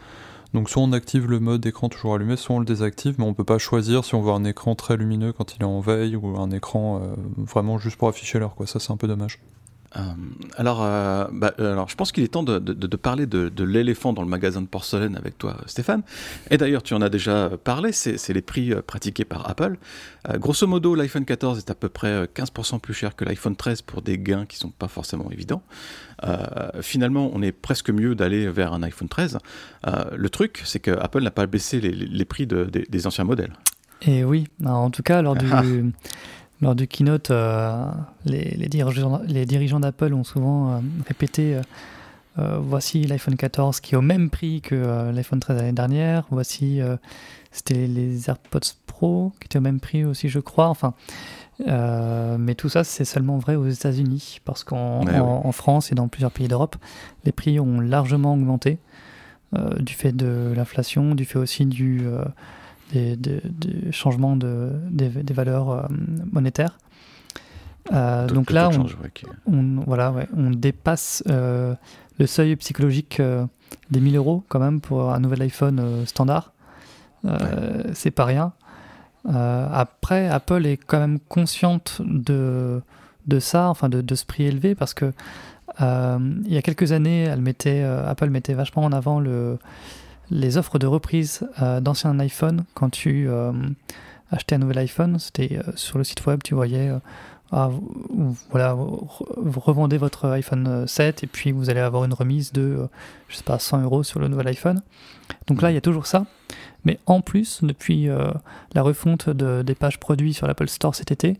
Donc, 0.55 0.71
soit 0.71 0.83
on 0.83 0.93
active 0.93 1.29
le 1.29 1.41
mode 1.41 1.67
écran 1.67 1.91
toujours 1.91 2.15
allumé, 2.15 2.37
soit 2.37 2.57
on 2.57 2.61
le 2.61 2.65
désactive, 2.65 3.17
mais 3.19 3.25
on 3.25 3.31
ne 3.31 3.35
peut 3.35 3.45
pas 3.45 3.59
choisir 3.59 4.07
si 4.07 4.15
on 4.15 4.23
veut 4.23 4.33
un 4.33 4.45
écran 4.45 4.75
très 4.75 4.97
lumineux 4.97 5.33
quand 5.35 5.55
il 5.55 5.61
est 5.61 5.67
en 5.67 5.81
veille 5.81 6.17
ou 6.17 6.39
un 6.39 6.51
écran 6.51 7.03
euh, 7.03 7.15
vraiment 7.37 7.77
juste 7.77 7.99
pour 7.99 8.09
afficher 8.09 8.39
l'heure. 8.39 8.55
Ça, 8.65 8.79
c'est 8.79 8.93
un 8.93 8.97
peu 8.97 9.07
dommage. 9.07 9.41
Euh, 9.97 10.01
alors, 10.57 10.83
euh, 10.83 11.27
bah, 11.33 11.55
euh, 11.59 11.73
alors, 11.73 11.89
je 11.89 11.97
pense 11.97 12.13
qu'il 12.13 12.23
est 12.23 12.29
temps 12.29 12.43
de, 12.43 12.59
parler 12.97 13.27
de, 13.27 13.65
l'éléphant 13.65 14.13
dans 14.13 14.23
le 14.23 14.29
magasin 14.29 14.61
de 14.61 14.67
porcelaine 14.67 15.17
avec 15.17 15.39
toi, 15.39 15.57
Stéphane. 15.67 16.03
Et 16.51 16.59
d'ailleurs, 16.59 16.83
tu 16.83 16.95
en 16.95 17.01
as 17.01 17.09
déjà 17.09 17.51
parlé, 17.63 17.93
c'est 17.93 18.33
les 18.33 18.43
prix 18.43 18.75
pratiqués 18.87 19.25
par 19.25 19.49
Apple. 19.49 19.77
grosso 20.35 20.67
modo, 20.67 20.95
l'iPhone 20.95 21.25
14 21.25 21.59
est 21.59 21.71
à 21.71 21.75
peu 21.75 21.89
près 21.89 22.25
15% 22.25 22.81
plus 22.81 22.95
cher 22.95 23.17
que 23.17 23.25
l'iPhone 23.25 23.57
13 23.57 23.83
pour 23.83 24.03
des 24.03 24.19
gains 24.19 24.47
qui 24.47 24.57
sont 24.57 24.71
pas 24.71 24.89
forcément 24.89 25.31
évidents. 25.31 25.63
finalement, 26.81 27.31
on 27.33 27.43
est 27.43 27.53
presque 27.53 27.91
mieux 27.91 28.15
d'aller 28.15 28.49
vers 28.49 28.73
un 28.73 28.83
iPhone 28.83 29.09
13. 29.09 29.39
le 30.15 30.31
truc, 30.31 30.63
c'est 30.65 30.81
que 30.81 30.91
Apple 30.91 31.23
n'a 31.23 31.31
pas 31.31 31.47
baissé 31.47 31.81
les, 31.81 32.25
prix 32.25 32.47
des 32.47 33.07
anciens 33.07 33.25
modèles. 33.25 33.53
Et 34.03 34.23
oui, 34.23 34.47
en 34.65 34.91
tout 34.91 35.03
cas, 35.03 35.23
lors 35.23 35.37
du. 35.37 35.47
Lors 36.61 36.75
du 36.75 36.87
keynote, 36.87 37.31
les, 38.25 38.51
les, 38.57 38.69
dirigeants, 38.69 39.21
les 39.27 39.47
dirigeants 39.47 39.81
d'Apple 39.81 40.13
ont 40.15 40.25
souvent 40.25 40.83
répété 41.07 41.61
voici 42.37 43.05
l'iPhone 43.05 43.37
14 43.37 43.81
qui 43.81 43.95
est 43.95 43.99
au 43.99 44.03
même 44.03 44.31
prix 44.31 44.61
que 44.61 45.11
l'iPhone 45.13 45.41
13 45.41 45.57
l'année 45.57 45.73
dernière. 45.73 46.25
Voici, 46.31 46.81
c'était 47.53 47.87
les 47.87 48.29
AirPods 48.29 48.75
Pro 48.87 49.33
qui 49.41 49.47
étaient 49.47 49.59
au 49.59 49.63
même 49.63 49.81
prix 49.81 50.05
aussi, 50.05 50.29
je 50.29 50.41
crois. 50.41 50.69
Enfin, 50.69 50.95
mais 51.67 52.55
tout 52.55 52.69
ça, 52.69 52.85
c'est 52.85 53.05
seulement 53.05 53.39
vrai 53.39 53.57
aux 53.57 53.69
États-Unis, 53.69 54.41
parce 54.45 54.65
qu'en 54.65 55.07
en, 55.07 55.53
France 55.53 55.93
et 55.93 55.95
dans 55.95 56.09
plusieurs 56.09 56.33
pays 56.33 56.49
d'Europe, 56.49 56.77
les 57.25 57.33
prix 57.33 57.61
ont 57.61 57.81
largement 57.81 58.35
augmenté 58.35 58.79
du 59.79 59.95
fait 59.95 60.13
de 60.13 60.53
l'inflation, 60.55 61.15
du 61.15 61.25
fait 61.25 61.39
aussi 61.39 61.67
du, 61.67 62.03
des, 62.93 63.41
changements 63.93 64.37
de, 64.37 64.73
des, 64.91 65.35
valeurs 65.35 65.71
euh, 65.71 65.83
monétaires. 66.33 66.79
Euh, 67.93 68.27
donc 68.27 68.51
là, 68.51 68.71
on, 69.47 69.83
voilà, 69.87 70.15
on 70.37 70.51
dépasse 70.51 71.23
euh, 71.29 71.75
le 72.19 72.27
seuil 72.27 72.57
psychologique 72.57 73.23
des 73.91 74.01
1000 74.01 74.17
euros 74.17 74.45
quand 74.49 74.59
même 74.59 74.81
pour 74.81 75.11
un 75.13 75.21
nouvel 75.21 75.43
iPhone 75.43 76.05
standard. 76.07 76.53
C'est 77.95 78.11
pas 78.11 78.25
rien. 78.25 78.53
après, 79.27 80.29
Apple 80.29 80.67
est 80.67 80.77
quand 80.77 80.99
même 80.99 81.19
consciente 81.19 82.03
de, 82.05 82.83
de 83.27 83.39
ça, 83.41 83.69
enfin 83.69 83.89
de, 83.89 84.01
de 84.03 84.15
ce 84.15 84.27
prix 84.27 84.45
élevé, 84.45 84.75
parce 84.75 84.95
que 84.95 85.13
il 85.81 86.53
y 86.53 86.59
a 86.59 86.63
quelques 86.63 86.93
années, 86.93 87.23
elle 87.23 87.41
mettait, 87.41 87.83
Apple 87.83 88.31
mettait 88.31 88.55
vachement 88.55 88.85
en 88.85 88.93
avant 88.93 89.21
le, 89.21 89.59
les 90.31 90.57
offres 90.57 90.79
de 90.79 90.87
reprise 90.87 91.47
euh, 91.63 91.81
d'anciens 91.81 92.19
iPhone 92.19 92.65
quand 92.75 92.91
tu 92.91 93.29
euh, 93.29 93.53
achetais 94.31 94.57
un 94.57 94.59
nouvel 94.59 94.79
iPhone. 94.79 95.19
C'était 95.19 95.59
euh, 95.59 95.73
sur 95.75 95.99
le 95.99 96.05
site 96.05 96.27
web, 96.27 96.43
tu 96.43 96.55
voyais, 96.55 96.91
ah, 97.53 97.71
voilà, 98.51 98.75
vous 98.75 99.61
revendez 99.61 99.97
votre 99.97 100.29
iPhone 100.29 100.87
7 100.87 101.25
et 101.25 101.27
puis 101.27 101.53
vous 101.53 101.71
allez 101.71 101.81
avoir 101.81 102.05
une 102.05 102.13
remise 102.13 102.53
de, 102.53 102.89
je 103.29 103.37
sais 103.37 103.43
pas, 103.43 103.59
100 103.59 103.83
euros 103.83 104.03
sur 104.03 104.21
le 104.21 104.29
nouvel 104.29 104.49
iPhone. 104.49 104.83
Donc 105.47 105.63
là, 105.63 105.71
il 105.71 105.75
y 105.75 105.79
a 105.79 105.83
toujours 105.83 106.07
ça. 106.07 106.27
Mais 106.85 106.99
en 107.07 107.21
plus, 107.21 107.65
depuis 107.65 108.09
la 108.75 108.83
refonte 108.83 109.31
de, 109.31 109.63
des 109.63 109.75
pages 109.75 109.99
produits 109.99 110.35
sur 110.35 110.47
l'Apple 110.47 110.69
Store 110.69 110.95
cet 110.95 111.11
été, 111.11 111.39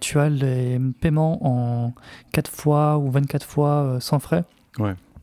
tu 0.00 0.20
as 0.20 0.28
les 0.28 0.80
paiements 1.00 1.38
en 1.44 1.92
4 2.32 2.50
fois 2.50 2.98
ou 2.98 3.10
24 3.10 3.44
fois 3.44 3.96
sans 4.00 4.20
frais, 4.20 4.44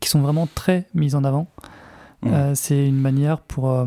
qui 0.01 0.09
sont 0.09 0.19
vraiment 0.19 0.47
très 0.53 0.88
mis 0.93 1.15
en 1.15 1.23
avant. 1.23 1.47
Euh, 2.25 2.53
c'est 2.55 2.88
une 2.88 2.99
manière 2.99 3.39
pour, 3.39 3.71
euh, 3.71 3.85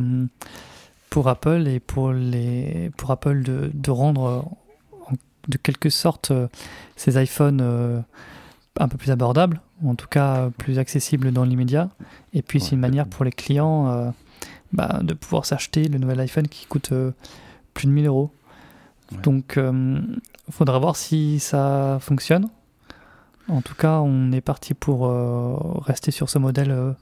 pour 1.11 1.29
Apple 1.29 1.67
et 1.67 1.81
pour, 1.81 2.13
les, 2.13 2.91
pour 2.97 3.11
Apple 3.11 3.43
de, 3.43 3.71
de 3.73 3.91
rendre 3.91 4.51
de 5.49 5.57
quelque 5.57 5.89
sorte 5.89 6.31
ces 6.97 7.23
iPhones 7.23 8.05
un 8.79 8.89
peu 8.89 8.99
plus 8.99 9.11
abordables, 9.11 9.61
ou 9.83 9.91
en 9.91 9.95
tout 9.95 10.07
cas 10.07 10.51
plus 10.59 10.79
accessibles 10.79 11.33
dans 11.33 11.45
l'immédiat. 11.45 11.89
Et 12.35 12.43
puis 12.43 12.61
c'est 12.61 12.73
une 12.73 12.81
manière 12.81 13.07
pour 13.07 13.25
les 13.25 13.33
clients 13.33 13.89
euh, 13.89 14.11
bah, 14.73 15.01
de 15.03 15.15
pouvoir 15.15 15.47
s'acheter 15.47 15.89
le 15.89 15.99
nouvel 15.99 16.21
iPhone 16.21 16.49
qui 16.49 16.67
coûte 16.67 16.93
plus 17.73 17.87
de 17.87 17.93
1000 17.93 18.07
euros. 18.07 18.31
Donc 19.23 19.59
il 19.59 20.53
faudra 20.53 20.79
voir 20.79 20.97
si 20.97 21.41
ça 21.41 21.99
fonctionne. 22.03 22.51
En 23.49 23.63
tout 23.63 23.75
cas, 23.75 24.01
on 24.01 24.31
est 24.33 24.41
parti 24.41 24.75
pour 24.75 25.11
rester 25.85 26.11
sur 26.11 26.29
ce 26.29 26.39
modèle 26.39 26.95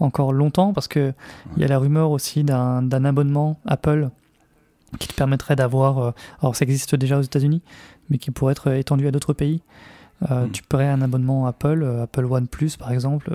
encore 0.00 0.32
longtemps 0.32 0.72
parce 0.72 0.88
qu'il 0.88 1.14
il 1.56 1.62
y 1.62 1.64
a 1.64 1.68
la 1.68 1.78
rumeur 1.78 2.10
aussi 2.10 2.44
d'un 2.44 3.04
abonnement 3.04 3.58
Apple 3.64 4.10
qui 4.98 5.08
te 5.08 5.14
permettrait 5.14 5.56
d'avoir. 5.56 5.98
Euh, 5.98 6.10
alors, 6.40 6.56
ça 6.56 6.64
existe 6.64 6.94
déjà 6.94 7.18
aux 7.18 7.22
États-Unis, 7.22 7.62
mais 8.10 8.18
qui 8.18 8.30
pourrait 8.30 8.52
être 8.52 8.72
étendu 8.72 9.06
à 9.06 9.10
d'autres 9.10 9.32
pays. 9.32 9.62
Euh, 10.30 10.46
hmm. 10.46 10.50
Tu 10.52 10.62
pourrais 10.62 10.88
un 10.88 11.02
abonnement 11.02 11.46
Apple, 11.46 11.82
euh, 11.82 12.04
Apple 12.04 12.24
One 12.24 12.46
Plus 12.46 12.76
par 12.76 12.92
exemple, 12.92 13.32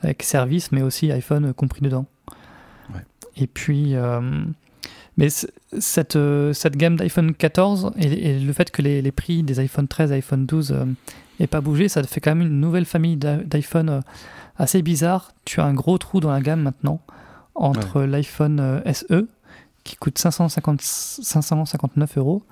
avec 0.00 0.22
service, 0.22 0.72
mais 0.72 0.82
aussi 0.82 1.10
iPhone 1.10 1.52
compris 1.52 1.82
dedans. 1.82 2.06
Et 3.36 3.46
puis, 3.46 3.94
mais 5.16 5.28
cette, 5.30 6.18
cette 6.52 6.76
gamme 6.76 6.96
d'iPhone 6.96 7.34
14 7.34 7.92
et, 7.96 8.38
le 8.38 8.52
fait 8.52 8.70
que 8.70 8.82
les, 8.82 9.00
les, 9.00 9.10
prix 9.12 9.42
des 9.42 9.58
iPhone 9.58 9.88
13 9.88 10.12
et 10.12 10.16
iPhone 10.16 10.44
12 10.44 10.74
n'aient 11.42 11.48
pas 11.48 11.60
bougé, 11.60 11.88
ça 11.88 12.02
fait 12.02 12.20
quand 12.20 12.34
même 12.34 12.46
une 12.46 12.60
nouvelle 12.60 12.84
famille 12.84 13.16
d'iPhone 13.16 14.02
assez 14.56 14.82
bizarre. 14.82 15.32
Tu 15.44 15.60
as 15.60 15.64
un 15.64 15.74
gros 15.74 15.98
trou 15.98 16.20
dans 16.20 16.30
la 16.30 16.40
gamme 16.40 16.62
maintenant 16.62 17.00
entre 17.54 18.02
l'iPhone 18.02 18.60
euh, 18.60 18.92
SE 18.92 19.28
qui 19.84 19.96
coûte 19.96 20.18
550, 20.18 20.80
559 20.80 22.18
euros 22.18 22.42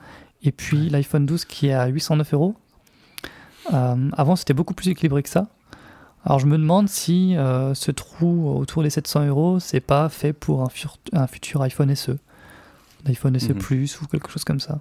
et 0.43 0.53
puis 0.53 0.89
l'iPhone 0.91 1.27
12 1.27 1.45
qui 1.45 1.69
est 1.69 1.73
à 1.73 1.87
809 1.87 2.35
euros. 2.35 2.55
Euh, 3.73 4.11
avant, 4.17 4.37
c'était 4.37 4.55
beaucoup 4.55 4.75
plus 4.75 4.89
équilibré 4.89 5.23
que 5.23 5.29
ça. 5.29 5.47
Alors, 6.25 6.39
je 6.39 6.47
me 6.47 6.59
demande 6.59 6.89
si 6.89 7.37
euh, 7.37 7.73
ce 7.75 7.91
trou 7.91 8.51
autour 8.51 8.83
des 8.83 8.91
700 8.91 9.27
euros, 9.27 9.61
c'est 9.61 9.81
pas 9.81 10.09
fait 10.09 10.33
pour 10.33 10.63
un, 10.63 11.27
futur 11.27 11.63
iPhone 11.63 11.95
SE, 11.95 12.19
iPhone 13.07 13.39
SE 13.39 13.53
mhm. 13.53 13.59
Plus 13.59 14.01
ou 14.01 14.07
quelque 14.07 14.31
chose 14.31 14.45
comme 14.45 14.61
ça. 14.61 14.81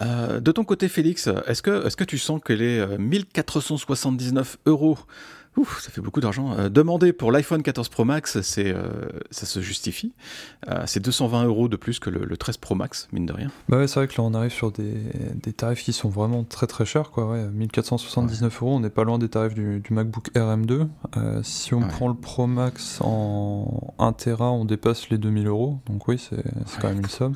De 0.00 0.52
ton 0.52 0.64
côté, 0.64 0.88
Félix, 0.88 1.28
est-ce 1.46 1.62
que, 1.62 1.86
est 1.86 1.96
que 1.96 2.04
tu 2.04 2.18
sens 2.18 2.40
que 2.44 2.52
les 2.52 2.86
1479 2.98 4.58
euros 4.66 4.98
Ouf, 5.58 5.80
ça 5.82 5.90
fait 5.90 6.00
beaucoup 6.00 6.20
d'argent. 6.20 6.54
Euh, 6.56 6.68
demander 6.68 7.12
pour 7.12 7.32
l'iPhone 7.32 7.64
14 7.64 7.88
Pro 7.88 8.04
Max, 8.04 8.40
c'est, 8.42 8.72
euh, 8.72 9.08
ça 9.32 9.44
se 9.44 9.60
justifie? 9.60 10.12
Euh, 10.68 10.84
c'est 10.86 11.00
220 11.00 11.46
euros 11.46 11.66
de 11.66 11.76
plus 11.76 11.98
que 11.98 12.10
le, 12.10 12.36
13 12.36 12.58
Pro 12.58 12.76
Max, 12.76 13.08
mine 13.12 13.26
de 13.26 13.32
rien. 13.32 13.50
Bah 13.68 13.78
ouais, 13.78 13.88
c'est 13.88 13.98
vrai 13.98 14.06
que 14.06 14.14
là, 14.16 14.22
on 14.22 14.34
arrive 14.34 14.52
sur 14.52 14.70
des, 14.70 14.94
des, 15.34 15.52
tarifs 15.52 15.82
qui 15.82 15.92
sont 15.92 16.10
vraiment 16.10 16.44
très 16.44 16.68
très 16.68 16.84
chers. 16.84 17.10
Quoi, 17.10 17.28
ouais. 17.28 17.44
1479 17.48 18.62
euros, 18.62 18.76
on 18.76 18.80
n'est 18.80 18.88
pas 18.88 19.02
loin 19.02 19.18
des 19.18 19.28
tarifs 19.28 19.54
du, 19.54 19.82
MacBook 19.90 20.30
RM2. 20.32 20.86
si 21.42 21.74
on 21.74 21.80
prend 21.80 22.06
le 22.06 22.14
Pro 22.14 22.46
Max 22.46 23.00
en 23.00 23.94
1 23.98 24.12
Tera, 24.12 24.52
on 24.52 24.64
dépasse 24.64 25.10
les 25.10 25.18
2000 25.18 25.48
euros. 25.48 25.80
Donc 25.86 26.06
oui, 26.06 26.18
c'est 26.18 26.80
quand 26.80 26.88
même 26.88 27.00
une 27.00 27.08
somme. 27.08 27.34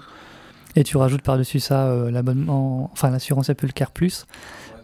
Et 0.77 0.85
tu 0.85 0.97
rajoutes 0.97 1.23
par-dessus 1.23 1.61
ça 1.61 1.95
l'abonnement, 2.11 2.91
enfin 2.93 3.11
l'assurance 3.11 3.51
Apple 3.51 3.73
Care 3.73 3.91
Plus 3.91 4.27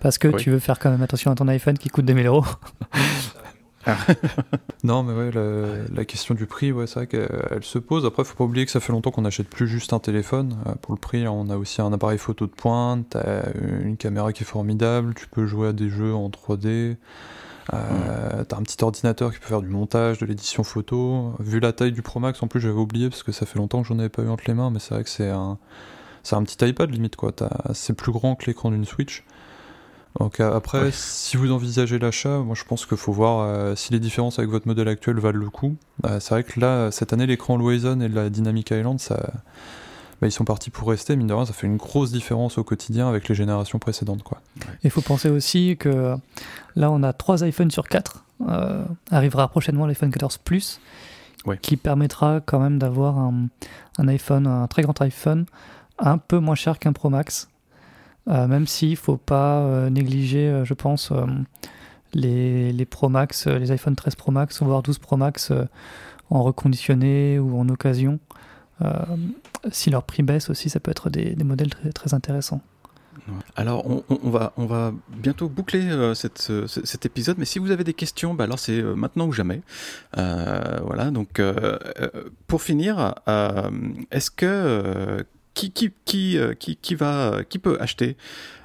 parce 0.01 0.19
que 0.19 0.29
tu 0.29 0.51
veux 0.51 0.59
faire 0.59 0.79
quand 0.79 0.91
même 0.91 1.03
attention 1.03 1.31
à 1.31 1.35
ton 1.35 1.49
iPhone 1.49 1.79
qui 1.79 1.89
coûte 1.89 2.05
2000 2.05 2.27
euros. 2.27 2.45
non, 4.85 5.03
mais 5.03 5.13
ouais, 5.13 5.31
la, 5.93 6.05
question 6.05 6.35
du 6.35 6.47
prix, 6.47 6.73
ouais, 6.73 6.87
c'est 6.87 6.95
vrai 6.95 7.07
qu'elle 7.07 7.63
se 7.63 7.79
pose. 7.79 8.05
Après, 8.05 8.25
faut 8.25 8.37
pas 8.37 8.45
oublier 8.45 8.67
que 8.67 8.73
ça 8.73 8.81
fait 8.81 8.93
longtemps 8.93 9.11
qu'on 9.11 9.23
n'achète 9.23 9.49
plus 9.49 9.67
juste 9.67 9.93
un 9.93 9.99
téléphone. 9.99 10.57
Euh, 10.67 10.75
pour 10.81 10.95
le 10.95 11.01
prix, 11.01 11.27
on 11.27 11.49
a 11.51 11.57
aussi 11.57 11.81
un 11.81 11.93
appareil 11.93 12.19
photo 12.19 12.47
de 12.47 12.53
pointe, 12.53 13.17
une 13.83 13.97
caméra 13.97 14.33
qui 14.33 14.43
est 14.43 14.47
formidable, 14.47 15.15
tu 15.15 15.27
peux 15.29 15.47
jouer 15.47 15.69
à 15.69 15.73
des 15.73 15.89
jeux 15.89 16.15
en 16.15 16.29
3D. 16.29 16.97
Euh, 17.75 18.45
T'as 18.45 18.57
un 18.57 18.63
petit 18.63 18.83
ordinateur 18.83 19.33
qui 19.33 19.39
peut 19.39 19.49
faire 19.49 19.61
du 19.61 19.69
montage, 19.69 20.19
de 20.19 20.27
l'édition 20.27 20.65
photo. 20.65 21.35
Vu 21.39 21.61
la 21.61 21.73
taille 21.73 21.93
du 21.93 22.03
Pro 22.03 22.21
Max, 22.21 22.43
en 22.43 22.49
plus 22.49 22.61
j'avais 22.61 22.75
oublié 22.75 23.11
parce 23.11 23.23
que 23.23 23.33
ça 23.33 23.47
fait 23.47 23.59
longtemps 23.59 23.83
que 23.83 23.89
j'en 23.89 23.99
avais 23.99 24.09
pas 24.09 24.23
eu 24.23 24.29
entre 24.29 24.45
les 24.47 24.55
mains, 24.55 24.71
mais 24.71 24.79
c'est 24.79 24.95
vrai 24.95 25.05
que 25.05 25.11
c'est 25.11 25.31
un, 25.31 25.59
c'est 26.23 26.37
un 26.37 26.43
petit 26.43 26.65
iPad 26.67 26.91
limite 26.91 27.17
quoi. 27.17 27.33
C'est 27.75 27.95
plus 27.95 28.13
grand 28.13 28.37
que 28.37 28.47
l'écran 28.47 28.71
d'une 28.71 28.85
Switch. 28.85 29.25
Donc 30.19 30.41
après, 30.41 30.91
si 30.93 31.37
vous 31.37 31.53
envisagez 31.53 31.99
l'achat, 31.99 32.39
moi 32.39 32.55
je 32.55 32.65
pense 32.65 32.87
qu'il 32.87 32.97
faut 32.97 33.13
voir 33.13 33.41
euh, 33.41 33.77
si 33.77 33.93
les 33.93 34.01
différences 34.01 34.39
avec 34.39 34.51
votre 34.51 34.67
modèle 34.67 34.89
actuel 34.89 35.19
valent 35.19 35.39
le 35.39 35.51
coup. 35.51 35.77
Euh, 36.07 36.19
c'est 36.19 36.31
vrai 36.31 36.45
que 36.45 36.59
là, 36.59 36.91
cette 36.91 37.13
année, 37.13 37.27
l'écran 37.27 37.57
Loison 37.57 38.01
et 38.01 38.09
la 38.09 38.31
Dynamic 38.31 38.71
Island, 38.71 38.99
ça, 38.99 39.31
bah, 40.21 40.27
ils 40.27 40.33
sont 40.33 40.45
partis 40.45 40.71
pour 40.71 40.89
rester. 40.89 41.17
Mine 41.17 41.27
de 41.27 41.35
rien, 41.35 41.47
ça 41.47 41.53
fait 41.53 41.67
une 41.67 41.77
grosse 41.77 42.13
différence 42.13 42.59
au 42.59 42.65
quotidien 42.65 43.09
avec 43.09 43.29
les 43.29 43.35
générations 43.35 43.79
précédentes. 43.79 44.23
Il 44.83 44.91
faut 44.91 45.01
penser 45.01 45.31
aussi 45.31 45.77
que 45.79 46.17
là, 46.77 46.91
on 46.91 47.03
a 47.03 47.13
3 47.13 47.47
iPhones 47.47 47.71
sur 47.71 47.89
4. 47.89 48.25
arrivera 49.11 49.49
prochainement 49.49 49.87
l'iPhone 49.87 50.11
14 50.11 50.39
Plus, 50.39 50.81
qui 51.63 51.77
permettra 51.77 52.41
quand 52.45 52.59
même 52.59 52.79
d'avoir 52.79 53.19
un, 53.19 53.49
un 53.99 54.09
iPhone, 54.09 54.47
un 54.47 54.67
très 54.67 54.83
grand 54.83 55.01
iPhone, 55.03 55.47
un 55.99 56.19
peu 56.19 56.39
moins 56.39 56.55
cher 56.55 56.79
qu'un 56.79 56.93
Pro 56.93 57.11
Max. 57.11 57.49
Euh, 58.29 58.47
même 58.47 58.67
s'il 58.67 58.91
ne 58.91 58.97
faut 58.97 59.17
pas 59.17 59.61
euh, 59.61 59.91
négliger, 59.91 60.49
euh, 60.49 60.65
je 60.65 60.75
pense, 60.75 61.13
les, 62.15 62.73
les, 62.73 62.85
Pro 62.85 63.09
Max, 63.09 63.47
les 63.47 63.71
iPhone 63.71 63.97
13 63.97 64.17
Pro 64.17 64.33
Max, 64.33 64.63
voire 64.63 64.83
12 64.83 64.99
Pro 64.99 65.17
Max 65.17 65.53
en 66.31 66.43
reconditionné 66.43 67.39
ou 67.39 67.59
en 67.59 67.69
occasion. 67.69 68.19
Si 69.71 69.91
leur 69.91 70.03
prix 70.03 70.23
baisse 70.23 70.51
aussi, 70.51 70.69
ça 70.71 70.81
peut 70.81 70.91
être 70.91 71.11
des, 71.11 71.35
modèles 71.45 71.71
très, 71.95 72.15
intéressants. 72.15 72.61
Alors, 73.57 73.85
on, 74.09 74.31
va, 74.31 74.55
on 74.57 74.65
va 74.65 74.93
bientôt 75.11 75.51
boucler 75.51 76.15
cette, 76.15 76.51
cet 76.67 77.05
épisode, 77.05 77.37
mais 77.37 77.45
si 77.45 77.59
vous 77.59 77.71
avez 77.71 77.85
des 77.85 77.93
questions, 77.93 78.33
bah 78.33 78.45
alors 78.45 78.59
c'est 78.59 78.81
maintenant 78.81 79.27
ou 79.27 79.33
jamais. 79.33 79.61
Euh, 80.17 80.79
voilà, 80.83 81.11
donc 81.11 81.43
pour 82.47 82.63
finir, 82.63 83.15
est-ce 84.11 84.31
que 84.31 85.27
qui, 85.59 85.73
qui, 85.73 85.93
qui, 86.05 86.39
euh, 86.39 86.55
qui, 86.55 86.77
qui, 86.77 86.95
va, 86.95 87.41
qui 87.49 87.59
peut 87.59 87.77
acheter 87.81 88.17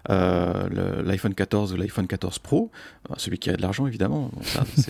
euh, 0.09 1.01
l'iPhone 1.03 1.33
14 1.33 1.73
ou 1.73 1.77
l'iPhone 1.77 2.05
14 2.05 2.37
Pro 2.39 2.69
Celui 3.17 3.39
qui 3.39 3.49
a 3.49 3.55
de 3.55 3.61
l'argent, 3.61 3.87
évidemment, 3.87 4.29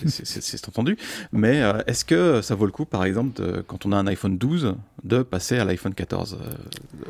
c'est 0.06 0.68
entendu. 0.68 0.98
Mais 1.32 1.62
euh, 1.62 1.80
est-ce 1.86 2.04
que 2.04 2.42
ça 2.42 2.54
vaut 2.54 2.66
le 2.66 2.72
coup, 2.72 2.84
par 2.84 3.04
exemple, 3.04 3.62
quand 3.66 3.86
on 3.86 3.92
a 3.92 3.96
un 3.96 4.06
iPhone 4.06 4.36
12, 4.36 4.74
de 5.02 5.22
passer 5.22 5.58
à 5.58 5.64
l'iPhone 5.64 5.94
14 5.94 6.38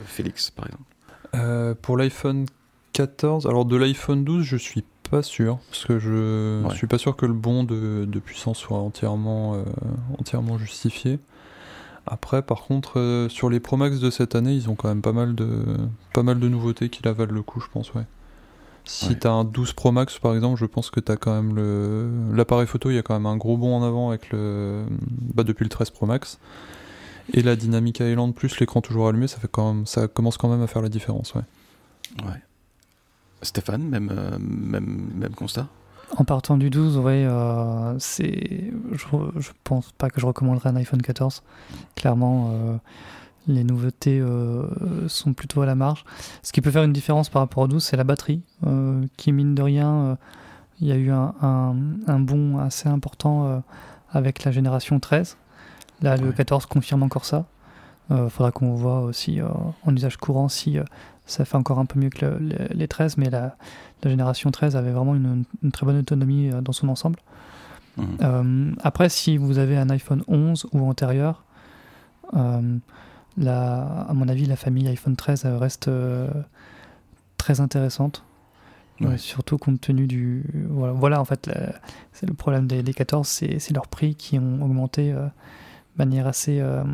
Félix, 0.07 0.51
par 0.51 0.67
exemple? 0.67 1.77
Pour 1.83 1.97
l'iPhone 1.97 2.47
14. 2.93 3.47
Alors 3.47 3.65
de 3.65 3.77
l'iPhone 3.77 4.23
12, 4.23 4.45
je 4.45 4.57
suis 4.57 4.85
pas 5.11 5.23
sûr, 5.23 5.59
parce 5.71 5.85
que 5.85 5.99
je 5.99 6.63
suis 6.75 6.87
pas 6.87 6.99
sûr 6.99 7.17
que 7.17 7.27
le 7.27 7.35
bond 7.35 7.65
de, 7.65 8.21
puissance 8.25 8.59
soit 8.59 8.79
entièrement, 8.79 9.55
euh, 9.55 9.65
entièrement 10.19 10.59
justifié. 10.59 11.19
Après, 12.07 12.43
par 12.43 12.63
contre, 12.63 13.01
euh, 13.01 13.29
sur 13.29 13.49
les 13.49 13.61
Pro 13.61 13.77
Max 13.77 13.99
de 13.99 14.11
cette 14.11 14.35
année, 14.35 14.55
ils 14.55 14.69
ont 14.69 14.75
quand 14.75 14.89
même 14.89 15.03
pas 15.03 15.13
mal 15.13 15.35
de, 15.35 15.65
pas 16.13 16.23
mal 16.23 16.39
de 16.39 16.49
nouveautés 16.49 16.91
qui 16.91 17.03
la 17.03 17.13
valent 17.13 17.33
le 17.33 17.43
coup, 17.43 17.61
je 17.61 17.69
pense, 17.73 17.95
ouais. 17.95 18.05
Si 18.87 19.19
tu 19.19 19.27
as 19.27 19.33
un 19.33 19.45
12 19.45 19.73
Pro 19.73 19.93
Max 19.93 20.19
par 20.19 20.35
exemple, 20.35 20.61
je 20.61 20.67
pense 20.67 20.91
que 20.91 21.01
tu 21.01 21.11
as 21.11 21.17
quand 21.17 21.35
même 21.35 21.57
le 21.57 22.11
l'appareil 22.35 22.67
photo, 22.67 22.91
il 22.91 22.97
y 22.97 22.99
a 22.99 23.03
quand 23.03 23.15
même 23.15 23.25
un 23.25 23.39
gros 23.39 23.57
bond 23.57 23.75
en 23.77 23.83
avant 23.83 24.11
avec 24.11 24.31
le 24.31 24.85
bah, 25.35 25.43
depuis 25.43 25.65
le 25.65 25.71
13 25.71 25.89
Pro 25.89 26.05
Max. 26.05 26.39
Et 27.33 27.41
la 27.41 27.57
Dynamic 27.57 28.01
Island 28.01 28.35
plus 28.35 28.61
l'écran 28.61 28.83
toujours 28.83 29.09
allumé, 29.09 29.27
ça 29.27 29.39
fait 29.39 29.49
quand 29.51 29.73
même 29.73 29.87
ça 29.87 30.07
commence 30.07 30.37
quand 30.37 30.51
même 30.51 30.61
à 30.61 30.67
faire 30.67 30.83
la 30.83 30.91
différence, 30.91 31.35
ouais. 31.35 31.41
Ouais. 32.25 32.43
Stéphane, 33.41 33.89
même 33.89 34.11
euh, 34.15 34.37
même 34.39 35.09
même 35.15 35.35
constat? 35.35 35.67
En 36.17 36.25
partant 36.25 36.57
du 36.57 36.71
12, 36.71 36.99
ouais, 36.99 37.25
euh, 37.27 37.99
c'est, 37.99 38.73
je, 38.93 39.07
je, 39.41 39.51
pense 39.65 39.93
pas 39.93 40.11
que 40.11 40.21
je 40.21 40.27
recommanderais 40.27 40.71
un 40.71 40.77
iPhone 40.77 41.03
14. 41.03 41.43
Clairement, 41.97 42.51
euh, 42.53 42.77
les 43.47 43.65
nouveautés 43.65 44.21
euh, 44.21 45.09
sont 45.09 45.33
plutôt 45.33 45.63
à 45.63 45.67
la 45.67 45.75
marge. 45.75 46.05
Ce 46.43 46.53
qui 46.53 46.61
peut 46.61 46.71
faire 46.71 46.85
une 46.85 46.93
différence 46.93 47.29
par 47.29 47.43
rapport 47.43 47.65
au 47.65 47.69
12, 47.69 47.83
c'est 47.83 47.97
la 47.97 48.05
batterie, 48.05 48.43
euh, 48.67 49.05
qui 49.17 49.33
mine 49.33 49.55
de 49.55 49.63
rien, 49.63 50.19
il 50.81 50.89
y 50.89 50.93
a 50.93 50.97
eu 50.97 51.11
un, 51.11 51.35
un, 51.41 52.21
bond 52.21 52.59
assez 52.59 52.89
important 52.89 53.63
avec 54.11 54.45
la 54.45 54.51
génération 54.51 54.99
13. 55.01 55.37
Là, 56.03 56.17
le 56.17 56.33
14 56.33 56.67
confirme 56.67 57.03
encore 57.03 57.25
ça. 57.25 57.47
Il 58.11 58.29
faudra 58.29 58.51
qu'on 58.51 58.75
voit 58.75 59.01
aussi 59.01 59.41
en 59.41 59.97
usage 59.97 60.17
courant 60.17 60.49
si 60.49 60.79
ça 61.27 61.45
fait 61.45 61.57
encore 61.57 61.79
un 61.79 61.87
peu 61.87 61.99
mieux 61.99 62.11
que 62.11 62.39
les 62.73 62.89
13, 62.89 63.17
mais 63.17 63.31
la, 63.31 63.57
la, 64.03 64.11
génération 64.11 64.51
13 64.51 64.77
avait 64.77 64.93
vraiment 64.93 65.15
une, 65.15 65.45
une 65.63 65.73
très 65.73 65.87
bonne 65.87 65.99
autonomie 65.99 66.51
dans 66.63 66.73
son 66.73 66.89
ensemble. 66.89 67.19
Mmh. 67.97 68.75
après, 68.83 69.09
si 69.09 69.37
vous 69.37 69.59
avez 69.59 69.77
un 69.77 69.89
iPhone 69.89 70.25
11 70.27 70.67
ou 70.73 70.85
antérieur, 70.89 71.45
à 73.43 74.13
mon 74.15 74.29
avis, 74.29 74.47
la 74.47 74.57
famille 74.57 74.89
iPhone 74.89 75.17
13 75.17 75.47
reste 75.47 75.89
euh, 75.89 76.29
très 77.37 77.61
intéressante. 77.61 78.25
surtout 79.17 79.59
compte 79.59 79.81
tenu 79.81 80.07
du. 80.07 80.45
Voilà, 80.69 81.21
en 81.21 81.25
fait, 81.25 81.51
c'est 82.13 82.27
le 82.27 82.35
problème 82.35 82.67
des, 82.67 82.83
14, 82.95 83.27
c'est 83.27 83.73
leurs 83.73 83.89
prix 83.89 84.15
qui 84.15 84.39
ont 84.39 84.63
augmenté 84.63 85.13
euh, 85.13 85.25
de 85.25 85.99
manière 85.99 86.27
assez, 86.27 86.61
euh, 86.61 86.85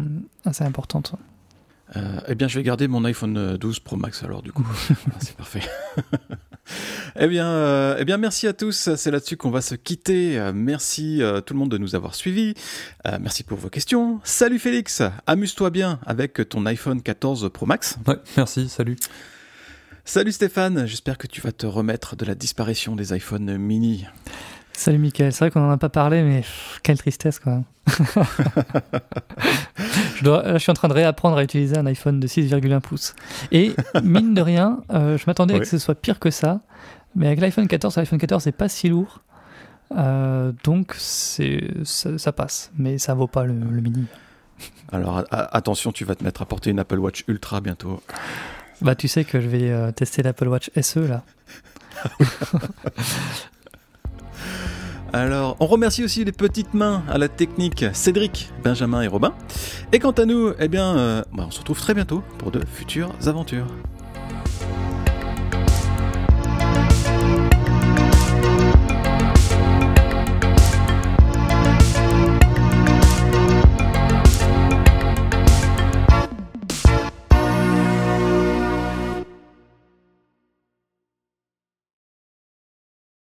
assez 0.45 0.65
importante. 0.65 1.15
Eh 2.29 2.35
bien, 2.35 2.49
je 2.49 2.59
vais 2.59 2.63
garder 2.63 2.89
mon 2.89 3.05
iPhone 3.05 3.57
12 3.57 3.81
Pro 3.81 3.97
Max 3.97 4.23
alors, 4.23 4.43
du 4.43 4.53
coup. 4.53 4.67
c'est 5.21 5.37
parfait. 5.37 5.63
Eh 7.19 7.27
bien, 7.27 7.47
euh, 7.47 7.97
eh 7.99 8.05
bien, 8.05 8.17
merci 8.17 8.47
à 8.47 8.53
tous. 8.53 8.95
C'est 8.95 9.11
là-dessus 9.11 9.37
qu'on 9.37 9.51
va 9.51 9.61
se 9.61 9.75
quitter. 9.75 10.39
Euh, 10.39 10.53
merci 10.55 11.23
euh, 11.23 11.41
tout 11.41 11.55
le 11.55 11.59
monde 11.59 11.71
de 11.71 11.79
nous 11.79 11.95
avoir 11.95 12.15
suivis. 12.15 12.55
merci 13.21 13.43
pour 13.43 13.59
vos 13.59 13.69
questions. 13.69 14.21
Salut 14.25 14.59
Félix. 14.59 15.03
Amuse-toi 15.27 15.71
bien 15.71 15.99
avec 16.07 16.49
ton 16.49 16.65
iPhone 16.67 17.03
14 17.03 17.51
Pro 17.53 17.67
Max. 17.67 17.99
Ouais, 18.07 18.17
merci. 18.37 18.69
Salut. 18.69 18.97
Salut 20.05 20.33
Stéphane. 20.33 20.87
J'espère 20.87 21.19
que 21.19 21.27
tu 21.27 21.41
vas 21.41 21.53
te 21.53 21.67
remettre 21.67 22.17
de 22.17 22.25
la 22.25 22.35
disparition 22.35 22.97
des 22.97 23.15
iPhones 23.15 23.57
mini. 23.59 24.07
Salut 24.73 24.99
Mickaël, 24.99 25.33
c'est 25.33 25.41
vrai 25.41 25.51
qu'on 25.51 25.61
n'en 25.61 25.71
a 25.71 25.77
pas 25.77 25.91
parlé, 25.91 26.23
mais 26.23 26.43
quelle 26.83 26.97
tristesse 26.97 27.39
quand 27.39 27.51
même. 27.51 27.65
je, 30.21 30.25
dois, 30.25 30.53
je, 30.53 30.59
suis 30.59 30.71
en 30.71 30.75
train 30.75 30.89
de 30.89 30.93
réapprendre 30.93 31.37
à 31.37 31.43
utiliser 31.43 31.77
un 31.77 31.87
iPhone 31.87 32.21
de 32.21 32.27
6,1 32.27 32.81
pouces. 32.81 33.15
Et 33.51 33.75
mine 34.03 34.35
de 34.35 34.43
rien, 34.43 34.81
je 34.91 35.23
m'attendais 35.27 35.55
à 35.55 35.59
que 35.59 35.65
ce 35.65 35.79
soit 35.79 35.95
pire 35.95 36.19
que 36.19 36.31
ça. 36.31 36.61
Mais 37.17 37.27
avec 37.27 37.41
l'iPhone 37.41 37.67
14, 37.67 37.97
l'iPhone 37.97 38.19
14 38.19 38.43
c'est 38.45 38.53
pas 38.53 38.69
si 38.69 38.89
lourd. 38.89 39.21
Euh, 39.97 40.53
donc 40.63 40.95
ça, 40.95 42.33
passe, 42.33 42.71
mais 42.77 42.99
ça 42.99 43.15
vaut 43.15 43.27
pas 43.27 43.45
le, 43.45 43.55
mini. 43.55 44.07
Alors 44.93 45.25
attention, 45.31 45.91
tu 45.93 46.05
vas 46.05 46.15
te 46.15 46.23
mettre 46.23 46.43
à 46.43 46.47
porter 46.47 46.71
une 46.71 46.79
Apple 46.79 46.99
Watch 46.99 47.25
Ultra 47.29 47.61
bientôt. 47.61 48.03
Bah 48.83 48.95
tu 48.95 49.09
sais 49.09 49.25
que 49.25 49.41
je 49.41 49.49
vais 49.49 49.71
euh, 49.71 49.91
tester 49.93 50.23
l'Apple 50.23 50.49
Watch 50.49 50.71
SE 50.81 51.01
là. 51.01 51.23
Alors, 55.13 55.57
on 55.59 55.67
remercie 55.67 56.05
aussi 56.05 56.25
les 56.25 56.33
petites 56.33 56.73
mains 56.73 57.03
à 57.09 57.19
la 57.19 57.29
technique 57.29 57.85
Cédric, 57.93 58.51
Benjamin 58.63 59.03
et 59.03 59.09
Robin. 59.09 59.35
Et 59.93 59.99
quant 59.99 60.13
à 60.13 60.25
nous, 60.25 60.53
eh 60.59 60.69
bien, 60.69 60.97
euh, 60.97 61.23
bah, 61.33 61.45
on 61.49 61.51
se 61.51 61.59
retrouve 61.59 61.81
très 61.81 61.95
bientôt 61.95 62.23
pour 62.39 62.53
de 62.53 62.61
futures 62.65 63.11
aventures. 63.27 63.67